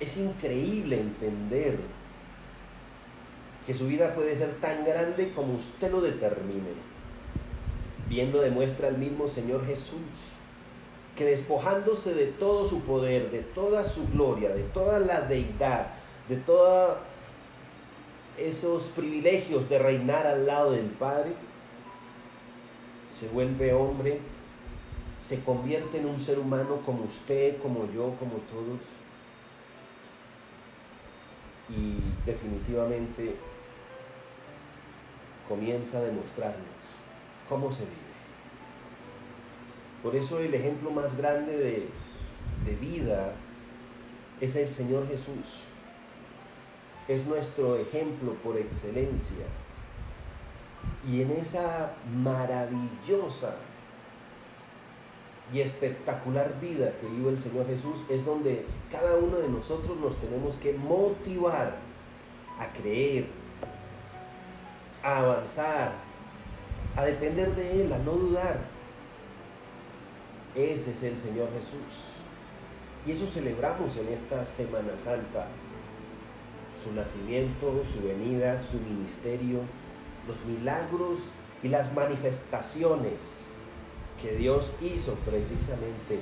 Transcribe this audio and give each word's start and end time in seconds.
Es 0.00 0.16
increíble 0.18 1.00
entender 1.00 1.78
que 3.66 3.74
su 3.74 3.86
vida 3.86 4.14
puede 4.14 4.34
ser 4.34 4.54
tan 4.60 4.84
grande 4.84 5.32
como 5.32 5.54
usted 5.54 5.90
lo 5.90 6.00
determine. 6.00 6.74
Bien 8.08 8.32
lo 8.32 8.42
demuestra 8.42 8.88
el 8.88 8.98
mismo 8.98 9.28
Señor 9.28 9.66
Jesús, 9.66 10.00
que 11.16 11.24
despojándose 11.24 12.14
de 12.14 12.26
todo 12.26 12.64
su 12.64 12.82
poder, 12.82 13.30
de 13.30 13.40
toda 13.40 13.84
su 13.84 14.08
gloria, 14.08 14.50
de 14.50 14.64
toda 14.64 14.98
la 14.98 15.22
deidad, 15.22 15.86
de 16.28 16.36
todos 16.36 16.98
esos 18.36 18.84
privilegios 18.84 19.68
de 19.68 19.78
reinar 19.78 20.26
al 20.26 20.46
lado 20.46 20.72
del 20.72 20.86
Padre, 20.86 21.32
se 23.06 23.28
vuelve 23.28 23.72
hombre, 23.72 24.18
se 25.18 25.42
convierte 25.44 25.98
en 25.98 26.06
un 26.06 26.20
ser 26.20 26.38
humano 26.38 26.80
como 26.84 27.04
usted, 27.04 27.58
como 27.58 27.90
yo, 27.92 28.14
como 28.18 28.34
todos. 28.50 29.03
Y 31.68 31.98
definitivamente 32.26 33.36
comienza 35.48 35.98
a 35.98 36.02
demostrarnos 36.02 36.64
cómo 37.48 37.70
se 37.72 37.84
vive. 37.84 38.04
Por 40.02 40.16
eso 40.16 40.38
el 40.38 40.54
ejemplo 40.54 40.90
más 40.90 41.16
grande 41.16 41.56
de, 41.56 41.88
de 42.66 42.76
vida 42.76 43.32
es 44.40 44.56
el 44.56 44.70
Señor 44.70 45.08
Jesús. 45.08 45.64
Es 47.08 47.26
nuestro 47.26 47.76
ejemplo 47.76 48.34
por 48.42 48.56
excelencia. 48.56 49.46
Y 51.10 51.22
en 51.22 51.30
esa 51.30 51.94
maravillosa 52.14 53.56
y 55.52 55.60
espectacular 55.60 56.58
vida 56.60 56.92
que 57.00 57.06
vive 57.06 57.30
el 57.30 57.38
Señor 57.38 57.66
Jesús 57.66 58.02
es 58.08 58.24
donde 58.24 58.64
cada 58.90 59.16
uno 59.16 59.38
de 59.38 59.48
nosotros 59.48 59.96
nos 59.98 60.16
tenemos 60.16 60.56
que 60.56 60.72
motivar 60.72 61.76
a 62.58 62.72
creer, 62.72 63.26
a 65.02 65.18
avanzar, 65.18 65.92
a 66.96 67.04
depender 67.04 67.54
de 67.54 67.82
Él, 67.82 67.92
a 67.92 67.98
no 67.98 68.12
dudar. 68.12 68.60
Ese 70.54 70.92
es 70.92 71.02
el 71.02 71.18
Señor 71.18 71.48
Jesús. 71.52 72.14
Y 73.06 73.10
eso 73.10 73.26
celebramos 73.26 73.96
en 73.96 74.08
esta 74.08 74.44
Semana 74.44 74.96
Santa. 74.96 75.46
Su 76.82 76.92
nacimiento, 76.92 77.82
su 77.84 78.06
venida, 78.06 78.58
su 78.58 78.80
ministerio, 78.80 79.60
los 80.26 80.44
milagros 80.44 81.20
y 81.62 81.68
las 81.68 81.92
manifestaciones 81.92 83.46
que 84.20 84.36
Dios 84.36 84.72
hizo 84.80 85.14
precisamente 85.16 86.20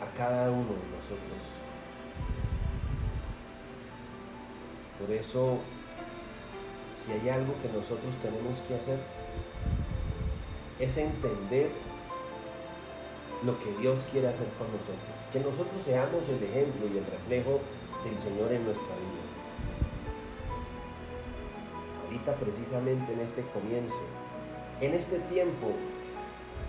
a 0.00 0.16
cada 0.16 0.50
uno 0.50 0.68
de 0.68 0.96
nosotros. 0.96 1.40
Por 4.98 5.10
eso, 5.10 5.58
si 6.94 7.12
hay 7.12 7.28
algo 7.30 7.54
que 7.62 7.68
nosotros 7.68 8.14
tenemos 8.22 8.58
que 8.68 8.74
hacer, 8.74 8.98
es 10.78 10.96
entender 10.96 11.70
lo 13.44 13.58
que 13.58 13.72
Dios 13.80 14.00
quiere 14.10 14.28
hacer 14.28 14.48
con 14.58 14.66
nosotros. 14.68 14.98
Que 15.32 15.40
nosotros 15.40 15.82
seamos 15.84 16.28
el 16.28 16.42
ejemplo 16.42 16.86
y 16.92 16.98
el 16.98 17.06
reflejo 17.06 17.60
del 18.04 18.18
Señor 18.18 18.52
en 18.52 18.64
nuestra 18.64 18.94
vida. 18.96 19.19
Precisamente 22.38 23.12
en 23.12 23.20
este 23.20 23.42
comienzo, 23.42 24.02
en 24.80 24.94
este 24.94 25.18
tiempo, 25.20 25.72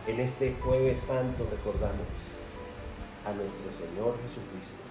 en 0.07 0.19
este 0.19 0.55
jueves 0.61 0.99
santo 0.99 1.47
recordamos 1.49 2.07
a 3.25 3.31
nuestro 3.33 3.65
Señor 3.71 4.15
Jesucristo. 4.23 4.81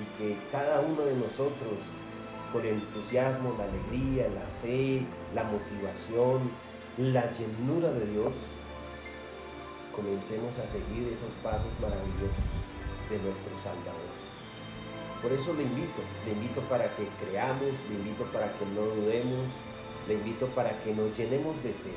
Y 0.00 0.18
que 0.18 0.36
cada 0.50 0.80
uno 0.80 1.02
de 1.02 1.14
nosotros, 1.14 1.76
con 2.52 2.62
el 2.62 2.74
entusiasmo, 2.74 3.54
la 3.58 3.64
alegría, 3.64 4.28
la 4.28 4.46
fe, 4.62 5.02
la 5.34 5.44
motivación, 5.44 6.50
la 6.96 7.30
llenura 7.32 7.92
de 7.92 8.06
Dios, 8.06 8.34
comencemos 9.94 10.58
a 10.58 10.66
seguir 10.66 11.12
esos 11.12 11.34
pasos 11.42 11.72
maravillosos 11.80 12.50
de 13.10 13.18
nuestro 13.18 13.52
Salvador. 13.62 14.09
Por 15.22 15.32
eso 15.32 15.52
le 15.52 15.64
invito, 15.64 16.00
le 16.24 16.32
invito 16.32 16.62
para 16.62 16.84
que 16.96 17.06
creamos, 17.22 17.74
le 17.88 17.96
invito 17.96 18.24
para 18.32 18.52
que 18.52 18.64
no 18.66 18.82
dudemos, 18.82 19.50
le 20.08 20.14
invito 20.14 20.46
para 20.48 20.78
que 20.80 20.94
nos 20.94 21.16
llenemos 21.16 21.62
de 21.62 21.70
fe, 21.70 21.92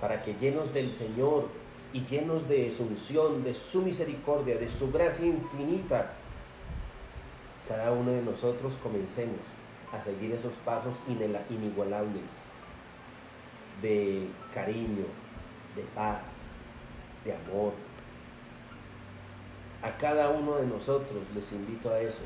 para 0.00 0.22
que 0.22 0.34
llenos 0.34 0.74
del 0.74 0.92
Señor 0.92 1.48
y 1.94 2.04
llenos 2.04 2.46
de 2.46 2.70
su 2.76 2.82
unción, 2.82 3.42
de 3.42 3.54
su 3.54 3.82
misericordia, 3.82 4.56
de 4.56 4.68
su 4.68 4.92
gracia 4.92 5.26
infinita, 5.26 6.12
cada 7.66 7.90
uno 7.90 8.12
de 8.12 8.22
nosotros 8.22 8.74
comencemos 8.82 9.40
a 9.92 10.00
seguir 10.00 10.32
esos 10.32 10.54
pasos 10.56 10.94
inigualables 11.48 12.42
de 13.80 14.28
cariño, 14.52 15.06
de 15.74 15.82
paz, 15.94 16.46
de 17.24 17.34
amor, 17.34 17.72
a 19.86 19.96
cada 19.98 20.30
uno 20.30 20.56
de 20.56 20.66
nosotros 20.66 21.22
les 21.32 21.52
invito 21.52 21.90
a 21.90 22.00
eso, 22.00 22.22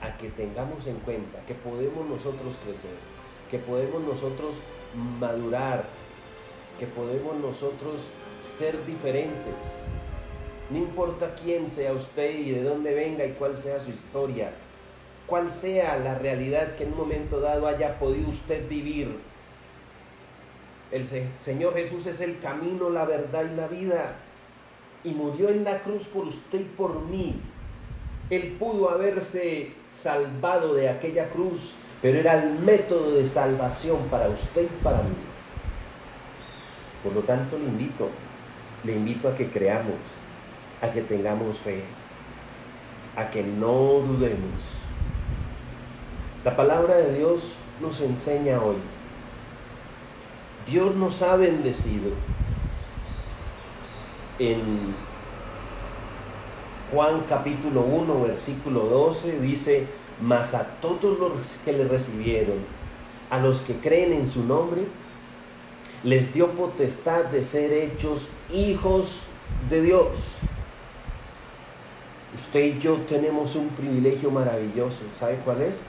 a 0.00 0.16
que 0.16 0.30
tengamos 0.30 0.86
en 0.86 0.96
cuenta 1.00 1.38
que 1.46 1.52
podemos 1.52 2.08
nosotros 2.08 2.58
crecer, 2.64 2.94
que 3.50 3.58
podemos 3.58 4.00
nosotros 4.02 4.56
madurar, 5.20 5.84
que 6.78 6.86
podemos 6.86 7.36
nosotros 7.36 8.12
ser 8.40 8.86
diferentes. 8.86 9.84
No 10.70 10.78
importa 10.78 11.34
quién 11.34 11.68
sea 11.68 11.92
usted 11.92 12.38
y 12.38 12.52
de 12.52 12.62
dónde 12.62 12.94
venga 12.94 13.26
y 13.26 13.32
cuál 13.32 13.54
sea 13.54 13.78
su 13.78 13.90
historia, 13.90 14.52
cuál 15.26 15.52
sea 15.52 15.98
la 15.98 16.14
realidad 16.14 16.74
que 16.76 16.84
en 16.84 16.92
un 16.92 16.98
momento 16.98 17.38
dado 17.40 17.66
haya 17.66 17.98
podido 17.98 18.30
usted 18.30 18.66
vivir. 18.66 19.18
El 20.90 21.06
Señor 21.36 21.74
Jesús 21.74 22.06
es 22.06 22.22
el 22.22 22.40
camino, 22.40 22.88
la 22.88 23.04
verdad 23.04 23.44
y 23.52 23.56
la 23.56 23.66
vida 23.66 24.16
y 25.04 25.10
murió 25.10 25.48
en 25.48 25.64
la 25.64 25.80
cruz 25.80 26.04
por 26.06 26.26
usted 26.26 26.60
y 26.60 26.64
por 26.64 27.00
mí. 27.02 27.36
Él 28.30 28.56
pudo 28.58 28.90
haberse 28.90 29.72
salvado 29.90 30.74
de 30.74 30.88
aquella 30.88 31.28
cruz, 31.28 31.74
pero 32.00 32.18
era 32.18 32.42
el 32.42 32.58
método 32.60 33.12
de 33.12 33.26
salvación 33.26 33.98
para 34.10 34.28
usted 34.28 34.62
y 34.62 34.82
para 34.82 34.98
mí. 34.98 35.14
Por 37.02 37.12
lo 37.12 37.20
tanto, 37.20 37.58
le 37.58 37.64
invito, 37.64 38.08
le 38.84 38.94
invito 38.94 39.28
a 39.28 39.34
que 39.34 39.48
creamos, 39.48 40.22
a 40.80 40.90
que 40.90 41.02
tengamos 41.02 41.58
fe, 41.58 41.84
a 43.16 43.28
que 43.30 43.42
no 43.42 44.00
dudemos. 44.00 44.82
La 46.44 46.56
palabra 46.56 46.96
de 46.96 47.18
Dios 47.18 47.56
nos 47.80 48.00
enseña 48.00 48.60
hoy. 48.60 48.76
Dios 50.66 50.94
nos 50.94 51.22
ha 51.22 51.36
bendecido 51.36 52.10
en 54.50 54.60
Juan 56.92 57.22
capítulo 57.28 57.82
1, 57.82 58.22
versículo 58.24 58.80
12, 58.80 59.40
dice, 59.40 59.86
mas 60.20 60.54
a 60.54 60.64
todos 60.80 61.18
los 61.18 61.32
que 61.64 61.72
le 61.72 61.84
recibieron, 61.84 62.58
a 63.30 63.38
los 63.38 63.60
que 63.60 63.74
creen 63.76 64.12
en 64.12 64.28
su 64.28 64.44
nombre, 64.44 64.82
les 66.04 66.34
dio 66.34 66.50
potestad 66.50 67.26
de 67.26 67.44
ser 67.44 67.72
hechos 67.72 68.28
hijos 68.52 69.20
de 69.70 69.82
Dios. 69.82 70.08
Usted 72.34 72.76
y 72.76 72.80
yo 72.80 72.96
tenemos 73.08 73.54
un 73.56 73.68
privilegio 73.68 74.30
maravilloso. 74.30 75.02
¿Sabe 75.18 75.36
cuál 75.44 75.62
es? 75.62 75.80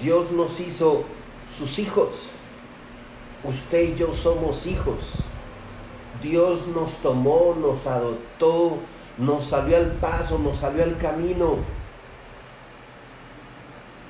Dios 0.00 0.30
nos 0.30 0.60
hizo 0.60 1.02
sus 1.56 1.78
hijos. 1.78 2.28
Usted 3.42 3.94
y 3.94 3.96
yo 3.96 4.14
somos 4.14 4.66
hijos. 4.66 5.24
Dios 6.22 6.68
nos 6.68 6.94
tomó, 6.96 7.56
nos 7.60 7.86
adoptó, 7.86 8.78
nos 9.18 9.44
salió 9.44 9.76
al 9.76 9.92
paso, 9.92 10.38
nos 10.38 10.56
salió 10.56 10.82
al 10.82 10.98
camino. 10.98 11.56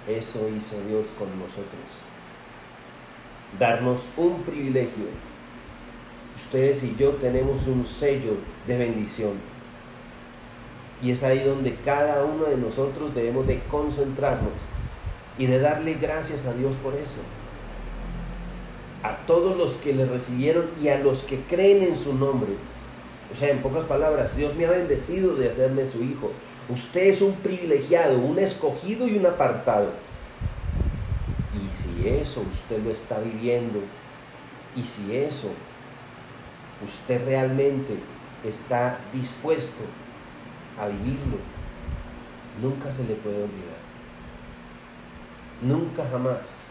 Eso 0.09 0.49
hizo 0.49 0.77
Dios 0.89 1.07
con 1.19 1.29
nosotros. 1.39 2.03
Darnos 3.59 4.11
un 4.17 4.43
privilegio. 4.43 5.07
Ustedes 6.37 6.83
y 6.85 6.97
yo 6.97 7.11
tenemos 7.13 7.67
un 7.67 7.87
sello 7.87 8.35
de 8.67 8.79
bendición. 8.79 9.33
Y 11.03 11.11
es 11.11 11.23
ahí 11.23 11.45
donde 11.45 11.75
cada 11.75 12.25
uno 12.25 12.45
de 12.45 12.57
nosotros 12.57 13.15
debemos 13.15 13.47
de 13.47 13.61
concentrarnos 13.71 14.53
y 15.37 15.47
de 15.47 15.61
darle 15.61 15.95
gracias 15.95 16.47
a 16.47 16.55
Dios 16.55 16.75
por 16.77 16.95
eso 16.95 17.21
a 19.03 19.17
todos 19.27 19.57
los 19.57 19.75
que 19.75 19.93
le 19.93 20.07
recibieron 20.07 20.67
y 20.83 20.89
a 20.89 20.99
los 20.99 21.23
que 21.23 21.41
creen 21.43 21.83
en 21.83 21.97
su 21.97 22.15
nombre. 22.15 22.51
O 23.33 23.37
sea, 23.37 23.51
en 23.51 23.59
pocas 23.59 23.85
palabras, 23.85 24.37
Dios 24.37 24.55
me 24.55 24.67
ha 24.67 24.71
bendecido 24.71 25.35
de 25.35 25.49
hacerme 25.49 25.85
su 25.85 26.03
hijo. 26.03 26.33
Usted 26.69 27.03
es 27.03 27.23
un 27.23 27.35
privilegiado, 27.35 28.19
un 28.19 28.39
escogido 28.39 29.07
y 29.07 29.17
un 29.17 29.27
apartado. 29.27 29.91
Y 31.55 31.71
si 31.77 32.09
eso 32.09 32.43
usted 32.53 32.83
lo 32.83 32.91
está 32.91 33.19
viviendo, 33.21 33.81
y 34.77 34.83
si 34.83 35.17
eso 35.17 35.51
usted 36.87 37.25
realmente 37.25 37.95
está 38.45 38.99
dispuesto 39.13 39.83
a 40.79 40.87
vivirlo, 40.89 41.39
nunca 42.63 42.93
se 42.93 43.05
le 43.05 43.15
puede 43.15 43.37
olvidar. 43.37 43.79
Nunca 45.63 46.07
jamás 46.09 46.68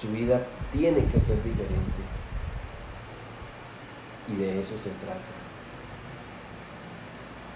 su 0.00 0.08
vida 0.12 0.46
tiene 0.72 1.04
que 1.06 1.20
ser 1.20 1.36
diferente. 1.42 2.00
Y 4.28 4.36
de 4.36 4.60
eso 4.60 4.76
se 4.78 4.90
trata. 5.04 5.20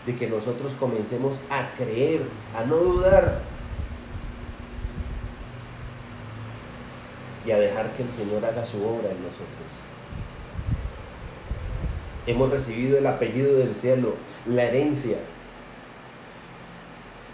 De 0.05 0.17
que 0.17 0.29
nosotros 0.29 0.75
comencemos 0.75 1.41
a 1.49 1.71
creer, 1.75 2.23
a 2.55 2.65
no 2.65 2.77
dudar 2.77 3.41
y 7.47 7.51
a 7.51 7.59
dejar 7.59 7.91
que 7.93 8.03
el 8.03 8.13
Señor 8.13 8.45
haga 8.45 8.65
su 8.67 8.79
obra 8.85 9.11
en 9.11 9.23
nosotros. 9.23 9.49
Hemos 12.27 12.51
recibido 12.51 12.99
el 12.99 13.07
apellido 13.07 13.57
del 13.57 13.75
cielo, 13.75 14.15
la 14.47 14.65
herencia. 14.65 15.19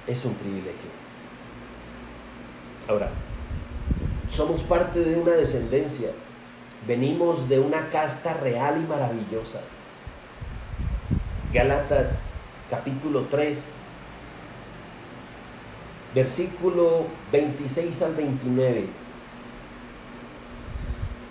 Es 0.07 0.25
un 0.25 0.35
privilegio. 0.35 0.91
Ahora, 2.89 3.11
somos 4.31 4.63
parte 4.63 5.01
de 5.01 5.19
una 5.19 5.33
descendencia. 5.33 6.11
Venimos 6.87 7.49
de 7.49 7.59
una 7.59 7.91
casta 7.91 8.35
real 8.35 8.81
y 8.83 8.87
maravillosa. 8.87 9.61
Galatas 11.53 12.31
capítulo 12.71 13.27
3, 13.31 13.75
versículo 16.15 17.07
26 17.33 18.03
al 18.03 18.15
29. 18.15 18.87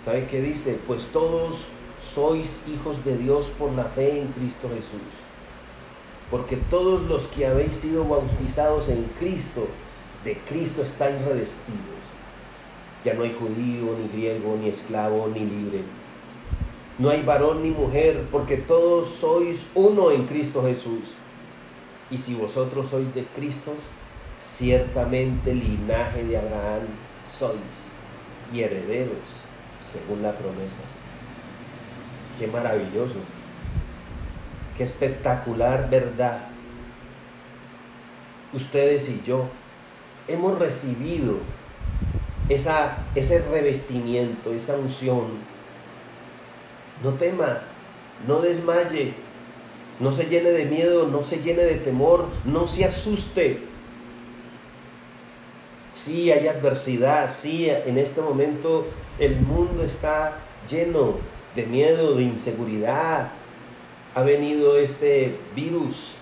¿Sabe 0.04 0.26
qué 0.26 0.40
dice? 0.40 0.78
Pues 0.86 1.08
todos 1.08 1.66
sois 2.14 2.64
hijos 2.68 3.04
de 3.04 3.16
Dios 3.16 3.52
por 3.58 3.72
la 3.72 3.84
fe 3.84 4.20
en 4.20 4.28
Cristo 4.28 4.68
Jesús. 4.68 5.00
Porque 6.30 6.56
todos 6.56 7.02
los 7.02 7.26
que 7.26 7.46
habéis 7.46 7.76
sido 7.76 8.04
bautizados 8.04 8.88
en 8.88 9.04
Cristo, 9.18 9.66
de 10.24 10.38
Cristo 10.38 10.82
estáis 10.82 11.20
revestidos. 11.22 12.14
Ya 13.04 13.14
no 13.14 13.22
hay 13.22 13.32
judío, 13.32 13.96
ni 13.98 14.08
griego, 14.08 14.56
ni 14.60 14.68
esclavo, 14.68 15.28
ni 15.32 15.40
libre. 15.40 15.82
No 16.98 17.08
hay 17.08 17.22
varón 17.22 17.62
ni 17.62 17.70
mujer, 17.70 18.26
porque 18.30 18.58
todos 18.58 19.08
sois 19.08 19.68
uno 19.74 20.10
en 20.10 20.26
Cristo 20.26 20.62
Jesús. 20.62 21.16
Y 22.10 22.18
si 22.18 22.34
vosotros 22.34 22.88
sois 22.88 23.14
de 23.14 23.24
Cristo, 23.24 23.72
ciertamente 24.36 25.54
linaje 25.54 26.24
de 26.24 26.36
Abraham 26.36 26.82
sois 27.26 27.88
y 28.52 28.62
herederos 28.62 29.44
según 29.82 30.22
la 30.22 30.32
promesa. 30.32 30.82
Qué 32.38 32.46
maravilloso. 32.46 33.16
Qué 34.76 34.82
espectacular 34.82 35.88
verdad. 35.90 36.48
Ustedes 38.52 39.08
y 39.08 39.22
yo 39.26 39.44
hemos 40.26 40.58
recibido 40.58 41.38
esa, 42.50 42.98
ese 43.14 43.38
revestimiento, 43.38 44.52
esa 44.52 44.76
unción. 44.76 45.28
No 47.02 47.12
tema, 47.14 47.60
no 48.26 48.40
desmaye, 48.40 49.14
no 50.00 50.12
se 50.12 50.26
llene 50.26 50.50
de 50.50 50.66
miedo, 50.66 51.06
no 51.06 51.22
se 51.22 51.42
llene 51.42 51.62
de 51.62 51.76
temor, 51.76 52.26
no 52.44 52.66
se 52.66 52.84
asuste. 52.84 53.60
Sí 55.92 56.30
hay 56.30 56.48
adversidad, 56.48 57.32
sí 57.32 57.70
en 57.70 57.96
este 57.96 58.20
momento 58.20 58.86
el 59.18 59.40
mundo 59.40 59.84
está 59.84 60.38
lleno 60.68 61.18
de 61.54 61.66
miedo, 61.66 62.16
de 62.16 62.24
inseguridad. 62.24 63.30
Ha 64.14 64.22
venido 64.22 64.76
este 64.76 65.36
virus. 65.54 66.14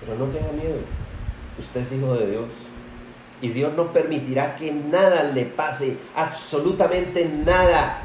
Pero 0.00 0.16
no 0.18 0.26
tenga 0.26 0.52
miedo. 0.52 0.78
Usted 1.58 1.80
es 1.80 1.92
hijo 1.92 2.14
de 2.14 2.30
Dios. 2.30 2.67
Y 3.40 3.48
Dios 3.48 3.72
no 3.74 3.92
permitirá 3.92 4.56
que 4.56 4.72
nada 4.72 5.22
le 5.22 5.44
pase, 5.44 5.96
absolutamente 6.16 7.24
nada. 7.24 8.02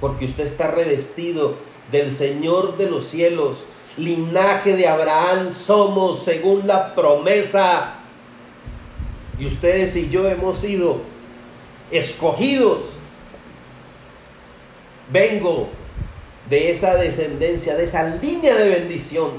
Porque 0.00 0.26
usted 0.26 0.44
está 0.44 0.70
revestido 0.70 1.56
del 1.90 2.12
Señor 2.12 2.76
de 2.76 2.88
los 2.88 3.06
cielos. 3.06 3.66
Linaje 3.96 4.76
de 4.76 4.88
Abraham 4.88 5.50
somos 5.50 6.22
según 6.22 6.66
la 6.66 6.94
promesa. 6.94 7.94
Y 9.38 9.46
ustedes 9.46 9.96
y 9.96 10.08
yo 10.08 10.28
hemos 10.28 10.58
sido 10.58 10.98
escogidos. 11.90 12.96
Vengo 15.10 15.68
de 16.48 16.70
esa 16.70 16.94
descendencia, 16.94 17.74
de 17.74 17.84
esa 17.84 18.04
línea 18.16 18.54
de 18.54 18.68
bendición. 18.68 19.30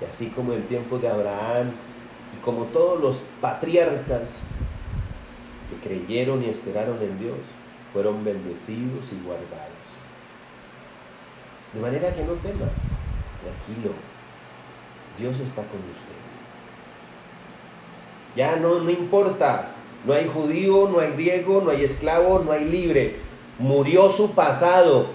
Y 0.00 0.04
así 0.04 0.26
como 0.28 0.52
en 0.52 0.62
tiempo 0.64 0.98
de 0.98 1.08
Abraham 1.08 1.72
como 2.46 2.62
todos 2.64 2.98
los 3.02 3.16
patriarcas 3.42 4.40
que 5.68 5.86
creyeron 5.86 6.42
y 6.42 6.48
esperaron 6.48 6.96
en 7.02 7.18
Dios, 7.18 7.36
fueron 7.92 8.24
bendecidos 8.24 9.12
y 9.12 9.22
guardados. 9.26 9.86
De 11.74 11.80
manera 11.80 12.14
que 12.14 12.22
no 12.22 12.32
tema, 12.34 12.70
tranquilo, 13.42 13.92
Dios 15.18 15.40
está 15.40 15.60
con 15.62 15.80
usted. 15.80 16.16
Ya 18.34 18.56
no, 18.56 18.80
no 18.80 18.90
importa 18.90 19.76
no 20.06 20.12
hay 20.12 20.28
judío, 20.28 20.88
no 20.88 21.00
hay 21.00 21.10
griego, 21.12 21.60
no 21.64 21.70
hay 21.70 21.84
esclavo, 21.84 22.38
no 22.38 22.52
hay 22.52 22.64
libre. 22.64 23.16
Murió 23.58 24.08
su 24.08 24.34
pasado. 24.34 25.06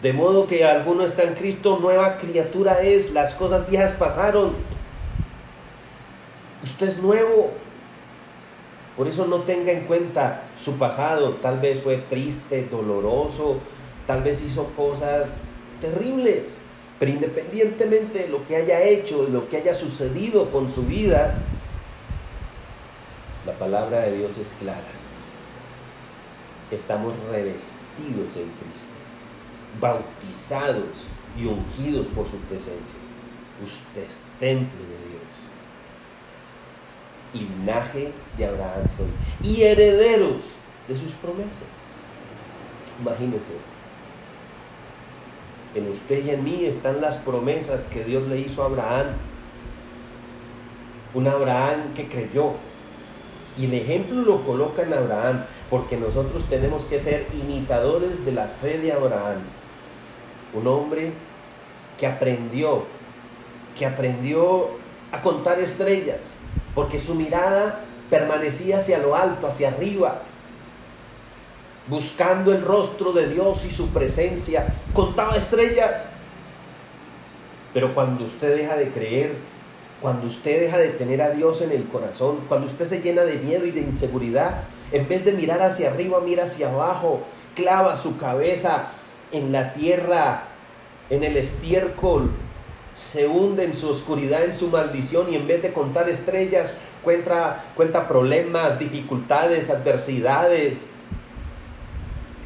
De 0.00 0.14
modo 0.14 0.46
que 0.46 0.64
alguno 0.64 1.04
está 1.04 1.24
en 1.24 1.34
Cristo, 1.34 1.78
nueva 1.78 2.16
criatura 2.16 2.80
es. 2.80 3.12
Las 3.12 3.34
cosas 3.34 3.68
viejas 3.68 3.92
pasaron. 3.92 4.52
Usted 6.62 6.88
es 6.88 6.98
nuevo. 6.98 7.50
Por 8.96 9.08
eso 9.08 9.26
no 9.26 9.42
tenga 9.42 9.72
en 9.72 9.84
cuenta 9.84 10.44
su 10.56 10.78
pasado. 10.78 11.34
Tal 11.36 11.60
vez 11.60 11.82
fue 11.82 11.98
triste, 11.98 12.68
doloroso, 12.70 13.58
tal 14.06 14.22
vez 14.22 14.42
hizo 14.42 14.66
cosas 14.76 15.38
terribles. 15.80 16.58
Pero 16.98 17.12
independientemente 17.12 18.20
de 18.20 18.28
lo 18.28 18.46
que 18.46 18.56
haya 18.56 18.80
hecho, 18.82 19.26
lo 19.28 19.48
que 19.48 19.56
haya 19.56 19.74
sucedido 19.74 20.50
con 20.50 20.68
su 20.68 20.84
vida, 20.84 21.34
la 23.44 23.52
palabra 23.54 24.02
de 24.02 24.18
Dios 24.18 24.38
es 24.38 24.54
clara. 24.60 24.78
Estamos 26.70 27.12
revestidos 27.30 28.36
en 28.36 28.50
Cristo, 28.54 28.94
bautizados 29.80 31.08
y 31.36 31.46
ungidos 31.46 32.06
por 32.08 32.26
su 32.28 32.36
presencia. 32.36 32.98
Usted 33.64 34.04
es 34.04 34.20
templo 34.38 34.80
de 34.80 35.10
Dios. 35.10 35.11
Linaje 37.34 38.12
de 38.36 38.46
Abraham 38.46 38.84
soy. 38.94 39.48
Y 39.48 39.62
herederos 39.62 40.42
de 40.88 40.96
sus 40.96 41.12
promesas. 41.12 41.92
Imagínense. 43.00 43.52
En 45.74 45.88
usted 45.90 46.24
y 46.24 46.30
en 46.30 46.44
mí 46.44 46.64
están 46.66 47.00
las 47.00 47.16
promesas 47.16 47.88
que 47.88 48.04
Dios 48.04 48.28
le 48.28 48.38
hizo 48.38 48.62
a 48.62 48.66
Abraham. 48.66 49.06
Un 51.14 51.26
Abraham 51.26 51.94
que 51.94 52.08
creyó, 52.08 52.52
y 53.58 53.66
el 53.66 53.74
ejemplo 53.74 54.22
lo 54.22 54.44
coloca 54.44 54.82
en 54.82 54.92
Abraham, 54.92 55.44
porque 55.70 55.96
nosotros 55.96 56.44
tenemos 56.44 56.84
que 56.84 56.98
ser 56.98 57.26
imitadores 57.32 58.24
de 58.24 58.32
la 58.32 58.46
fe 58.46 58.78
de 58.78 58.92
Abraham. 58.92 59.38
Un 60.54 60.66
hombre 60.66 61.12
que 61.98 62.06
aprendió, 62.06 62.84
que 63.78 63.86
aprendió 63.86 64.68
a 65.10 65.20
contar 65.20 65.60
estrellas, 65.60 66.38
porque 66.74 66.98
su 66.98 67.14
mirada 67.14 67.80
permanecía 68.10 68.78
hacia 68.78 68.98
lo 68.98 69.16
alto, 69.16 69.46
hacia 69.46 69.68
arriba, 69.68 70.22
buscando 71.88 72.52
el 72.52 72.62
rostro 72.62 73.12
de 73.12 73.28
Dios 73.28 73.64
y 73.64 73.70
su 73.70 73.88
presencia. 73.88 74.66
Contaba 74.92 75.36
estrellas. 75.36 76.12
Pero 77.74 77.94
cuando 77.94 78.24
usted 78.24 78.56
deja 78.56 78.76
de 78.76 78.88
creer 78.90 79.36
cuando 80.02 80.26
usted 80.26 80.60
deja 80.60 80.78
de 80.78 80.88
tener 80.88 81.22
a 81.22 81.30
Dios 81.30 81.62
en 81.62 81.70
el 81.70 81.84
corazón, 81.84 82.40
cuando 82.48 82.66
usted 82.66 82.84
se 82.84 83.00
llena 83.00 83.22
de 83.22 83.36
miedo 83.36 83.64
y 83.64 83.70
de 83.70 83.80
inseguridad, 83.80 84.64
en 84.90 85.08
vez 85.08 85.24
de 85.24 85.30
mirar 85.30 85.62
hacia 85.62 85.90
arriba, 85.90 86.20
mira 86.20 86.46
hacia 86.46 86.70
abajo, 86.70 87.20
clava 87.54 87.96
su 87.96 88.18
cabeza 88.18 88.88
en 89.30 89.52
la 89.52 89.72
tierra, 89.72 90.42
en 91.08 91.22
el 91.22 91.36
estiércol, 91.36 92.32
se 92.94 93.26
hunde 93.26 93.64
en 93.64 93.74
su 93.74 93.90
oscuridad, 93.90 94.44
en 94.44 94.56
su 94.56 94.68
maldición 94.68 95.32
y 95.32 95.36
en 95.36 95.46
vez 95.46 95.62
de 95.62 95.72
contar 95.72 96.08
estrellas, 96.08 96.76
cuenta, 97.02 97.64
cuenta 97.74 98.06
problemas, 98.06 98.78
dificultades, 98.78 99.70
adversidades, 99.70 100.86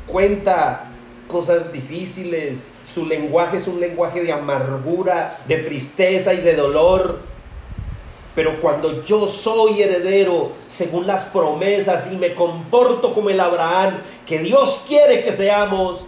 cuenta 0.07 0.91
cosas 1.29 1.73
difíciles, 1.73 2.71
su 2.85 3.07
lenguaje 3.07 3.57
es 3.57 3.67
un 3.67 3.81
lenguaje 3.81 4.23
de 4.23 4.33
amargura, 4.33 5.39
de 5.49 5.59
tristeza 5.59 6.33
y 6.35 6.41
de 6.41 6.55
dolor. 6.55 7.19
Pero 8.35 8.61
cuando 8.61 9.05
yo 9.05 9.27
soy 9.27 9.83
heredero 9.83 10.53
según 10.67 11.07
las 11.07 11.25
promesas 11.25 12.13
y 12.13 12.17
me 12.17 12.35
comporto 12.35 13.15
como 13.15 13.31
el 13.31 13.41
Abraham 13.41 13.99
que 14.27 14.39
Dios 14.41 14.85
quiere 14.87 15.25
que 15.25 15.33
seamos, 15.33 16.07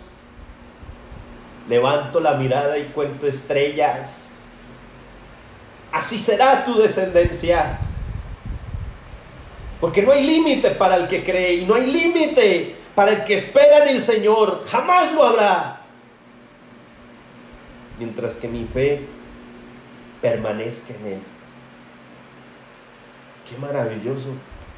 levanto 1.69 2.21
la 2.21 2.35
mirada 2.35 2.79
y 2.79 2.85
cuento 2.85 3.27
estrellas. 3.27 4.28
Así 5.93 6.19
será 6.19 6.65
tu 6.65 6.79
descendencia. 6.79 7.79
Porque 9.81 10.03
no 10.03 10.13
hay 10.13 10.25
límite 10.25 10.71
para 10.71 10.97
el 10.97 11.09
que 11.09 11.25
cree 11.25 11.55
y 11.55 11.65
no 11.65 11.75
hay 11.75 11.87
límite 11.87 12.77
para 12.95 13.13
el 13.13 13.25
que 13.25 13.35
espera 13.35 13.85
en 13.85 13.91
el 13.91 14.01
Señor. 14.01 14.65
Jamás 14.67 15.13
lo 15.13 15.25
habrá. 15.25 15.83
Mientras 17.99 18.37
que 18.37 18.49
mi 18.49 18.65
fe 18.65 19.03
permanezca 20.21 20.95
en 20.95 21.07
Él. 21.15 21.21
Qué 23.49 23.57
maravilloso 23.57 24.29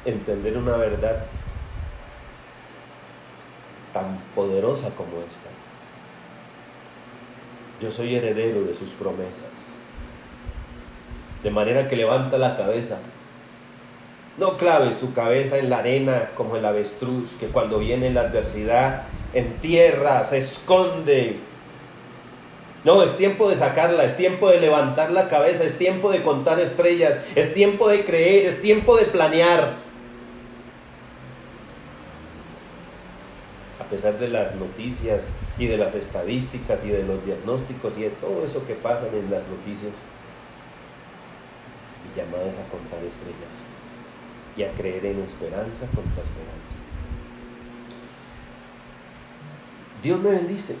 entender 0.05 0.57
una 0.57 0.77
verdad 0.77 1.25
tan 3.91 4.17
poderosa 4.35 4.91
como 4.95 5.19
esta. 5.29 5.49
Yo 7.81 7.91
soy 7.91 8.15
heredero 8.15 8.63
de 8.63 8.73
sus 8.73 8.91
promesas. 8.91 9.80
De 11.43 11.51
manera 11.51 11.87
que 11.87 11.95
levanta 11.95 12.37
la 12.37 12.55
cabeza. 12.55 12.99
No 14.37 14.57
claves 14.57 14.99
tu 14.99 15.13
cabeza 15.13 15.57
en 15.57 15.69
la 15.69 15.79
arena 15.79 16.29
como 16.35 16.55
el 16.55 16.65
avestruz, 16.65 17.31
que 17.39 17.47
cuando 17.47 17.79
viene 17.79 18.11
la 18.11 18.21
adversidad 18.21 19.03
en 19.33 19.57
tierra 19.57 20.23
se 20.23 20.37
esconde 20.37 21.37
no, 22.83 23.03
es 23.03 23.15
tiempo 23.15 23.47
de 23.47 23.55
sacarla, 23.55 24.05
es 24.05 24.17
tiempo 24.17 24.49
de 24.49 24.59
levantar 24.59 25.11
la 25.11 25.27
cabeza, 25.27 25.63
es 25.63 25.77
tiempo 25.77 26.11
de 26.11 26.23
contar 26.23 26.59
estrellas, 26.59 27.19
es 27.35 27.53
tiempo 27.53 27.87
de 27.87 28.03
creer, 28.03 28.47
es 28.47 28.59
tiempo 28.61 28.97
de 28.97 29.05
planear. 29.05 29.75
A 33.79 33.83
pesar 33.83 34.17
de 34.17 34.29
las 34.29 34.55
noticias 34.55 35.25
y 35.59 35.67
de 35.67 35.77
las 35.77 35.93
estadísticas 35.93 36.83
y 36.83 36.89
de 36.89 37.03
los 37.03 37.23
diagnósticos 37.23 37.99
y 37.99 38.03
de 38.03 38.09
todo 38.09 38.43
eso 38.43 38.65
que 38.65 38.73
pasa 38.73 39.05
en 39.13 39.29
las 39.29 39.43
noticias, 39.47 39.91
mi 42.15 42.21
llamada 42.21 42.49
es 42.49 42.55
a 42.55 42.67
contar 42.69 43.03
estrellas 43.03 43.67
y 44.57 44.63
a 44.63 44.71
creer 44.73 45.05
en 45.05 45.21
esperanza 45.21 45.85
contra 45.87 46.23
esperanza. 46.23 46.75
Dios 50.03 50.19
me 50.19 50.31
bendice 50.31 50.75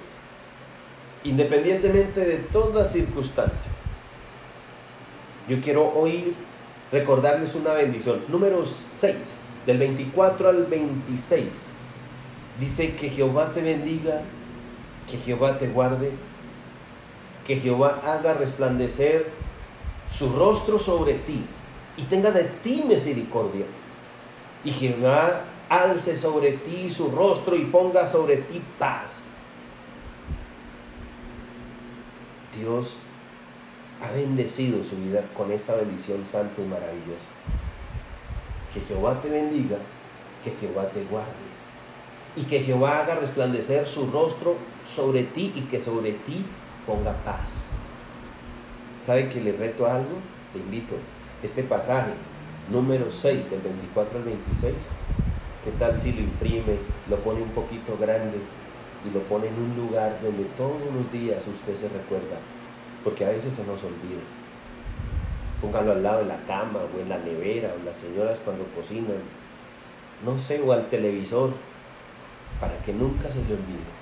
independientemente 1.23 2.21
de 2.21 2.37
toda 2.37 2.83
circunstancia. 2.83 3.71
Yo 5.47 5.61
quiero 5.61 5.91
hoy 5.93 6.33
recordarles 6.91 7.55
una 7.55 7.73
bendición. 7.73 8.21
Número 8.27 8.65
6, 8.65 9.15
del 9.65 9.77
24 9.77 10.49
al 10.49 10.65
26. 10.65 11.77
Dice 12.59 12.95
que 12.95 13.09
Jehová 13.09 13.51
te 13.53 13.61
bendiga, 13.61 14.21
que 15.09 15.17
Jehová 15.17 15.57
te 15.57 15.67
guarde, 15.67 16.11
que 17.45 17.57
Jehová 17.57 18.01
haga 18.05 18.33
resplandecer 18.33 19.27
su 20.13 20.33
rostro 20.33 20.79
sobre 20.79 21.15
ti 21.15 21.43
y 21.97 22.03
tenga 22.03 22.31
de 22.31 22.43
ti 22.63 22.83
misericordia. 22.87 23.65
Y 24.63 24.71
Jehová 24.71 25.43
alce 25.69 26.15
sobre 26.15 26.53
ti 26.53 26.89
su 26.89 27.09
rostro 27.11 27.55
y 27.55 27.65
ponga 27.65 28.07
sobre 28.07 28.37
ti 28.37 28.61
paz. 28.77 29.25
Dios 32.57 32.97
ha 34.01 34.11
bendecido 34.11 34.83
su 34.83 34.97
vida 34.97 35.23
con 35.35 35.51
esta 35.51 35.75
bendición 35.75 36.25
santa 36.29 36.61
y 36.61 36.65
maravillosa. 36.65 37.29
Que 38.73 38.81
Jehová 38.81 39.21
te 39.21 39.29
bendiga, 39.29 39.77
que 40.43 40.51
Jehová 40.59 40.89
te 40.89 41.03
guarde 41.05 41.51
y 42.35 42.43
que 42.43 42.61
Jehová 42.61 42.99
haga 42.99 43.15
resplandecer 43.15 43.87
su 43.87 44.09
rostro 44.09 44.55
sobre 44.85 45.23
ti 45.23 45.51
y 45.55 45.61
que 45.61 45.79
sobre 45.79 46.13
ti 46.13 46.45
ponga 46.85 47.13
paz. 47.23 47.73
¿Sabe 49.01 49.29
que 49.29 49.41
le 49.41 49.51
reto 49.53 49.87
algo? 49.87 50.17
Le 50.53 50.61
invito. 50.61 50.95
Este 51.41 51.63
pasaje, 51.63 52.11
número 52.69 53.11
6, 53.11 53.49
del 53.49 53.61
24 53.61 54.19
al 54.19 54.25
26, 54.25 54.75
¿qué 55.63 55.71
tal 55.79 55.97
si 55.97 56.13
lo 56.13 56.21
imprime, 56.21 56.77
lo 57.09 57.17
pone 57.17 57.41
un 57.41 57.49
poquito 57.49 57.97
grande 57.99 58.37
y 59.03 59.13
lo 59.13 59.21
pone 59.21 59.47
en 59.47 59.55
un 59.55 59.75
lugar 59.75 60.19
donde 60.21 60.43
todos 60.55 60.79
los 60.93 61.11
días 61.11 61.39
usted 61.47 61.75
se 61.75 61.89
recuerda, 61.89 62.37
porque 63.03 63.25
a 63.25 63.29
veces 63.29 63.53
se 63.55 63.65
nos 63.65 63.83
olvida. 63.83 64.21
Póngalo 65.61 65.93
al 65.93 66.03
lado 66.03 66.19
de 66.19 66.25
la 66.25 66.37
cama 66.45 66.79
o 66.79 67.01
en 67.01 67.09
la 67.09 67.17
nevera 67.17 67.73
o 67.73 67.83
las 67.83 67.97
señoras 67.97 68.39
cuando 68.45 68.65
cocinan, 68.75 69.21
no 70.23 70.37
sé, 70.37 70.61
o 70.61 70.71
al 70.71 70.89
televisor, 70.89 71.53
para 72.59 72.77
que 72.85 72.93
nunca 72.93 73.31
se 73.31 73.39
le 73.39 73.53
olvide 73.53 74.01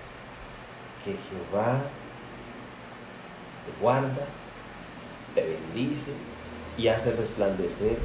que 1.05 1.11
Jehová 1.11 1.79
te 3.65 3.81
guarda, 3.81 4.25
te 5.39 5.57
bendice 5.73 6.11
y 6.77 6.87
hace 6.87 7.11
resplandecer 7.11 7.97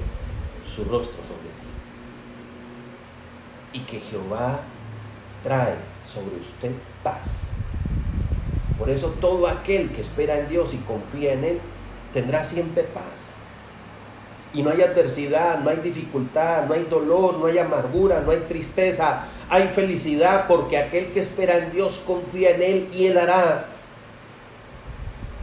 su 0.67 0.85
rostro 0.85 1.19
sobre 1.23 1.51
ti. 1.61 1.69
Y 3.73 3.81
que 3.81 4.01
Jehová 4.01 4.61
trae 5.43 5.75
sobre 6.07 6.37
usted 6.37 6.73
paz. 7.03 7.51
Por 8.79 8.91
eso 8.91 9.15
todo 9.21 9.47
aquel 9.47 9.91
que 9.91 10.03
espera 10.03 10.39
en 10.39 10.49
Dios 10.49 10.75
y 10.75 10.79
confía 10.79 11.33
en 11.35 11.45
Él 11.45 11.61
tendrá 12.13 12.45
siempre 12.45 12.83
paz. 12.83 13.35
Y 14.53 14.63
no 14.63 14.71
hay 14.71 14.83
adversidad, 14.83 15.59
no 15.59 15.71
hay 15.71 15.79
dificultad, 15.79 16.67
no 16.67 16.75
hay 16.75 16.85
dolor, 16.85 17.39
no 17.39 17.47
hay 17.47 17.59
amargura, 17.59 18.21
no 18.21 18.31
hay 18.31 18.41
tristeza, 18.41 19.25
hay 19.51 19.69
felicidad 19.69 20.47
porque 20.47 20.79
aquel 20.79 21.07
que 21.07 21.21
espera 21.21 21.59
en 21.59 21.73
Dios 21.73 22.03
confía 22.07 22.55
en 22.55 22.63
Él 22.63 22.89
y 22.93 23.07
Él 23.07 23.19
hará. 23.19 23.74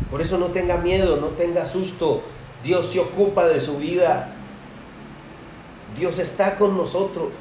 Por 0.10 0.22
eso 0.22 0.38
no 0.38 0.48
tenga 0.48 0.78
miedo, 0.78 1.18
no 1.18 1.28
tenga 1.28 1.66
susto. 1.66 2.22
Dios 2.64 2.88
se 2.88 3.00
ocupa 3.00 3.46
de 3.48 3.62
su 3.62 3.78
vida. 3.78 4.34
Dios 5.98 6.20
está 6.20 6.58
con 6.58 6.78
nosotros. 6.78 7.38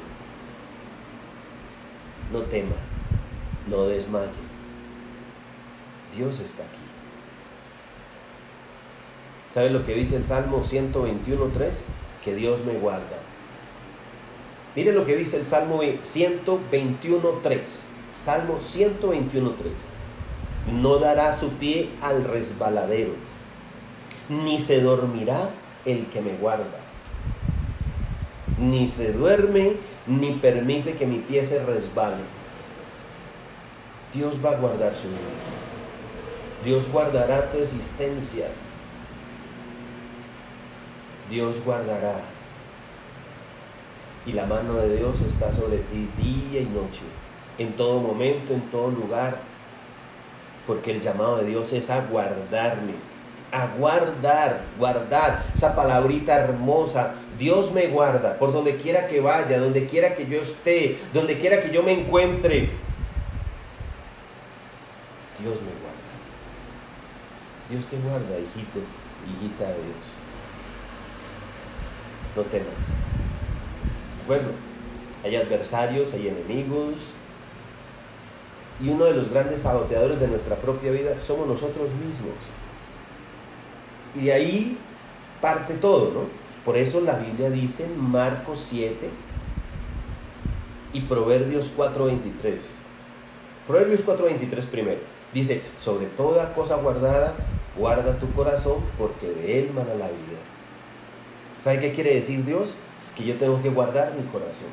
No 2.31 2.39
tema 2.43 2.75
no 3.67 3.85
desmaye. 3.85 4.29
Dios 6.15 6.39
está 6.39 6.63
aquí. 6.63 6.77
¿Sabe 9.49 9.69
lo 9.69 9.85
que 9.85 9.93
dice 9.93 10.17
el 10.17 10.25
Salmo 10.25 10.63
121.3? 10.63 11.51
Que 12.23 12.35
Dios 12.35 12.63
me 12.65 12.73
guarda. 12.73 13.17
Mire 14.75 14.93
lo 14.93 15.05
que 15.05 15.15
dice 15.15 15.37
el 15.37 15.45
Salmo 15.45 15.81
121.3. 15.81 17.59
Salmo 18.11 18.59
121.3. 18.61 19.53
No 20.71 20.97
dará 20.99 21.37
su 21.37 21.49
pie 21.53 21.89
al 22.01 22.23
resbaladero, 22.23 23.13
ni 24.29 24.59
se 24.59 24.81
dormirá 24.81 25.49
el 25.85 26.05
que 26.07 26.21
me 26.21 26.33
guarda. 26.33 26.79
Ni 28.57 28.87
se 28.87 29.11
duerme, 29.13 29.73
ni 30.07 30.33
permite 30.33 30.93
que 30.93 31.05
mi 31.05 31.17
pie 31.17 31.43
se 31.45 31.63
resbale 31.65 32.41
Dios 34.13 34.43
va 34.43 34.51
a 34.51 34.55
guardar 34.55 34.93
su 34.93 35.07
vida. 35.07 35.19
Dios 36.65 36.91
guardará 36.91 37.49
tu 37.49 37.59
existencia. 37.59 38.47
Dios 41.29 41.63
guardará. 41.63 42.15
Y 44.25 44.33
la 44.33 44.45
mano 44.45 44.75
de 44.75 44.97
Dios 44.97 45.21
está 45.21 45.51
sobre 45.51 45.77
ti 45.77 46.09
día 46.17 46.61
y 46.61 46.65
noche, 46.65 47.01
en 47.57 47.73
todo 47.73 47.99
momento, 47.99 48.53
en 48.53 48.61
todo 48.69 48.91
lugar. 48.91 49.39
Porque 50.67 50.91
el 50.91 51.01
llamado 51.01 51.37
de 51.37 51.45
Dios 51.45 51.73
es 51.73 51.89
a 51.89 52.01
guardarme, 52.01 52.93
a 53.51 53.67
guardar, 53.77 54.61
guardar. 54.77 55.43
Esa 55.53 55.75
palabrita 55.75 56.35
hermosa, 56.35 57.15
Dios 57.37 57.71
me 57.71 57.87
guarda 57.87 58.37
por 58.37 58.53
donde 58.53 58.77
quiera 58.77 59.07
que 59.07 59.19
vaya, 59.19 59.59
donde 59.59 59.87
quiera 59.87 60.15
que 60.15 60.27
yo 60.27 60.41
esté, 60.41 60.99
donde 61.13 61.37
quiera 61.37 61.61
que 61.61 61.71
yo 61.71 61.83
me 61.83 61.93
encuentre. 61.93 62.69
Dios 65.39 65.55
me 65.61 65.71
guarda. 65.81 66.01
Dios 67.69 67.85
te 67.85 67.97
guarda, 67.97 68.39
hijito, 68.39 68.79
hijita 69.25 69.63
de 69.63 69.73
Dios. 69.73 70.21
No 72.35 72.43
temas. 72.43 72.97
Bueno, 74.27 74.49
hay 75.23 75.35
adversarios, 75.35 76.13
hay 76.13 76.27
enemigos. 76.27 77.13
Y 78.83 78.89
uno 78.89 79.05
de 79.05 79.13
los 79.13 79.29
grandes 79.29 79.61
saboteadores 79.61 80.19
de 80.19 80.27
nuestra 80.27 80.55
propia 80.55 80.91
vida 80.91 81.17
somos 81.19 81.47
nosotros 81.47 81.89
mismos. 82.05 82.33
Y 84.15 84.25
de 84.25 84.33
ahí 84.33 84.77
parte 85.39 85.75
todo, 85.75 86.11
¿no? 86.11 86.41
Por 86.65 86.77
eso 86.77 87.01
la 87.01 87.13
Biblia 87.13 87.49
dice 87.49 87.85
en 87.85 87.99
Marcos 87.99 88.67
7 88.69 89.09
y 90.93 91.01
Proverbios 91.01 91.71
4.23. 91.75 92.59
Proverbios 93.67 94.05
4.23 94.05 94.63
primero. 94.65 94.99
Dice, 95.33 95.61
sobre 95.79 96.07
toda 96.07 96.53
cosa 96.53 96.75
guardada, 96.75 97.35
guarda 97.77 98.19
tu 98.19 98.31
corazón 98.33 98.77
porque 98.97 99.29
de 99.29 99.59
él 99.59 99.71
mana 99.73 99.93
la 99.93 100.07
vida. 100.07 100.39
¿Sabe 101.63 101.79
qué 101.79 101.91
quiere 101.91 102.15
decir 102.15 102.43
Dios? 102.43 102.73
Que 103.15 103.23
yo 103.23 103.35
tengo 103.35 103.61
que 103.61 103.69
guardar 103.69 104.13
mi 104.13 104.23
corazón, 104.25 104.69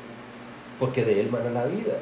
porque 0.79 1.05
de 1.05 1.21
él 1.21 1.29
mana 1.31 1.49
la 1.51 1.65
vida. 1.65 1.93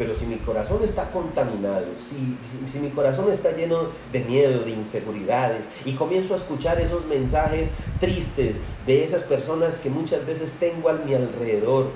Pero 0.00 0.14
si 0.14 0.24
mi 0.24 0.36
corazón 0.36 0.82
está 0.82 1.10
contaminado, 1.10 1.84
si, 1.98 2.34
si, 2.72 2.78
mi 2.78 2.88
corazón 2.88 3.30
está 3.30 3.54
lleno 3.54 3.88
de 4.10 4.20
miedo, 4.20 4.64
de 4.64 4.70
inseguridades, 4.70 5.66
y 5.84 5.92
comienzo 5.92 6.32
a 6.32 6.38
escuchar 6.38 6.80
esos 6.80 7.04
mensajes 7.04 7.70
tristes 8.00 8.56
de 8.86 9.04
esas 9.04 9.24
personas 9.24 9.78
que 9.78 9.90
muchas 9.90 10.24
veces 10.24 10.54
tengo 10.58 10.88
a 10.88 10.94
mi 10.94 11.12
alrededor, 11.12 11.88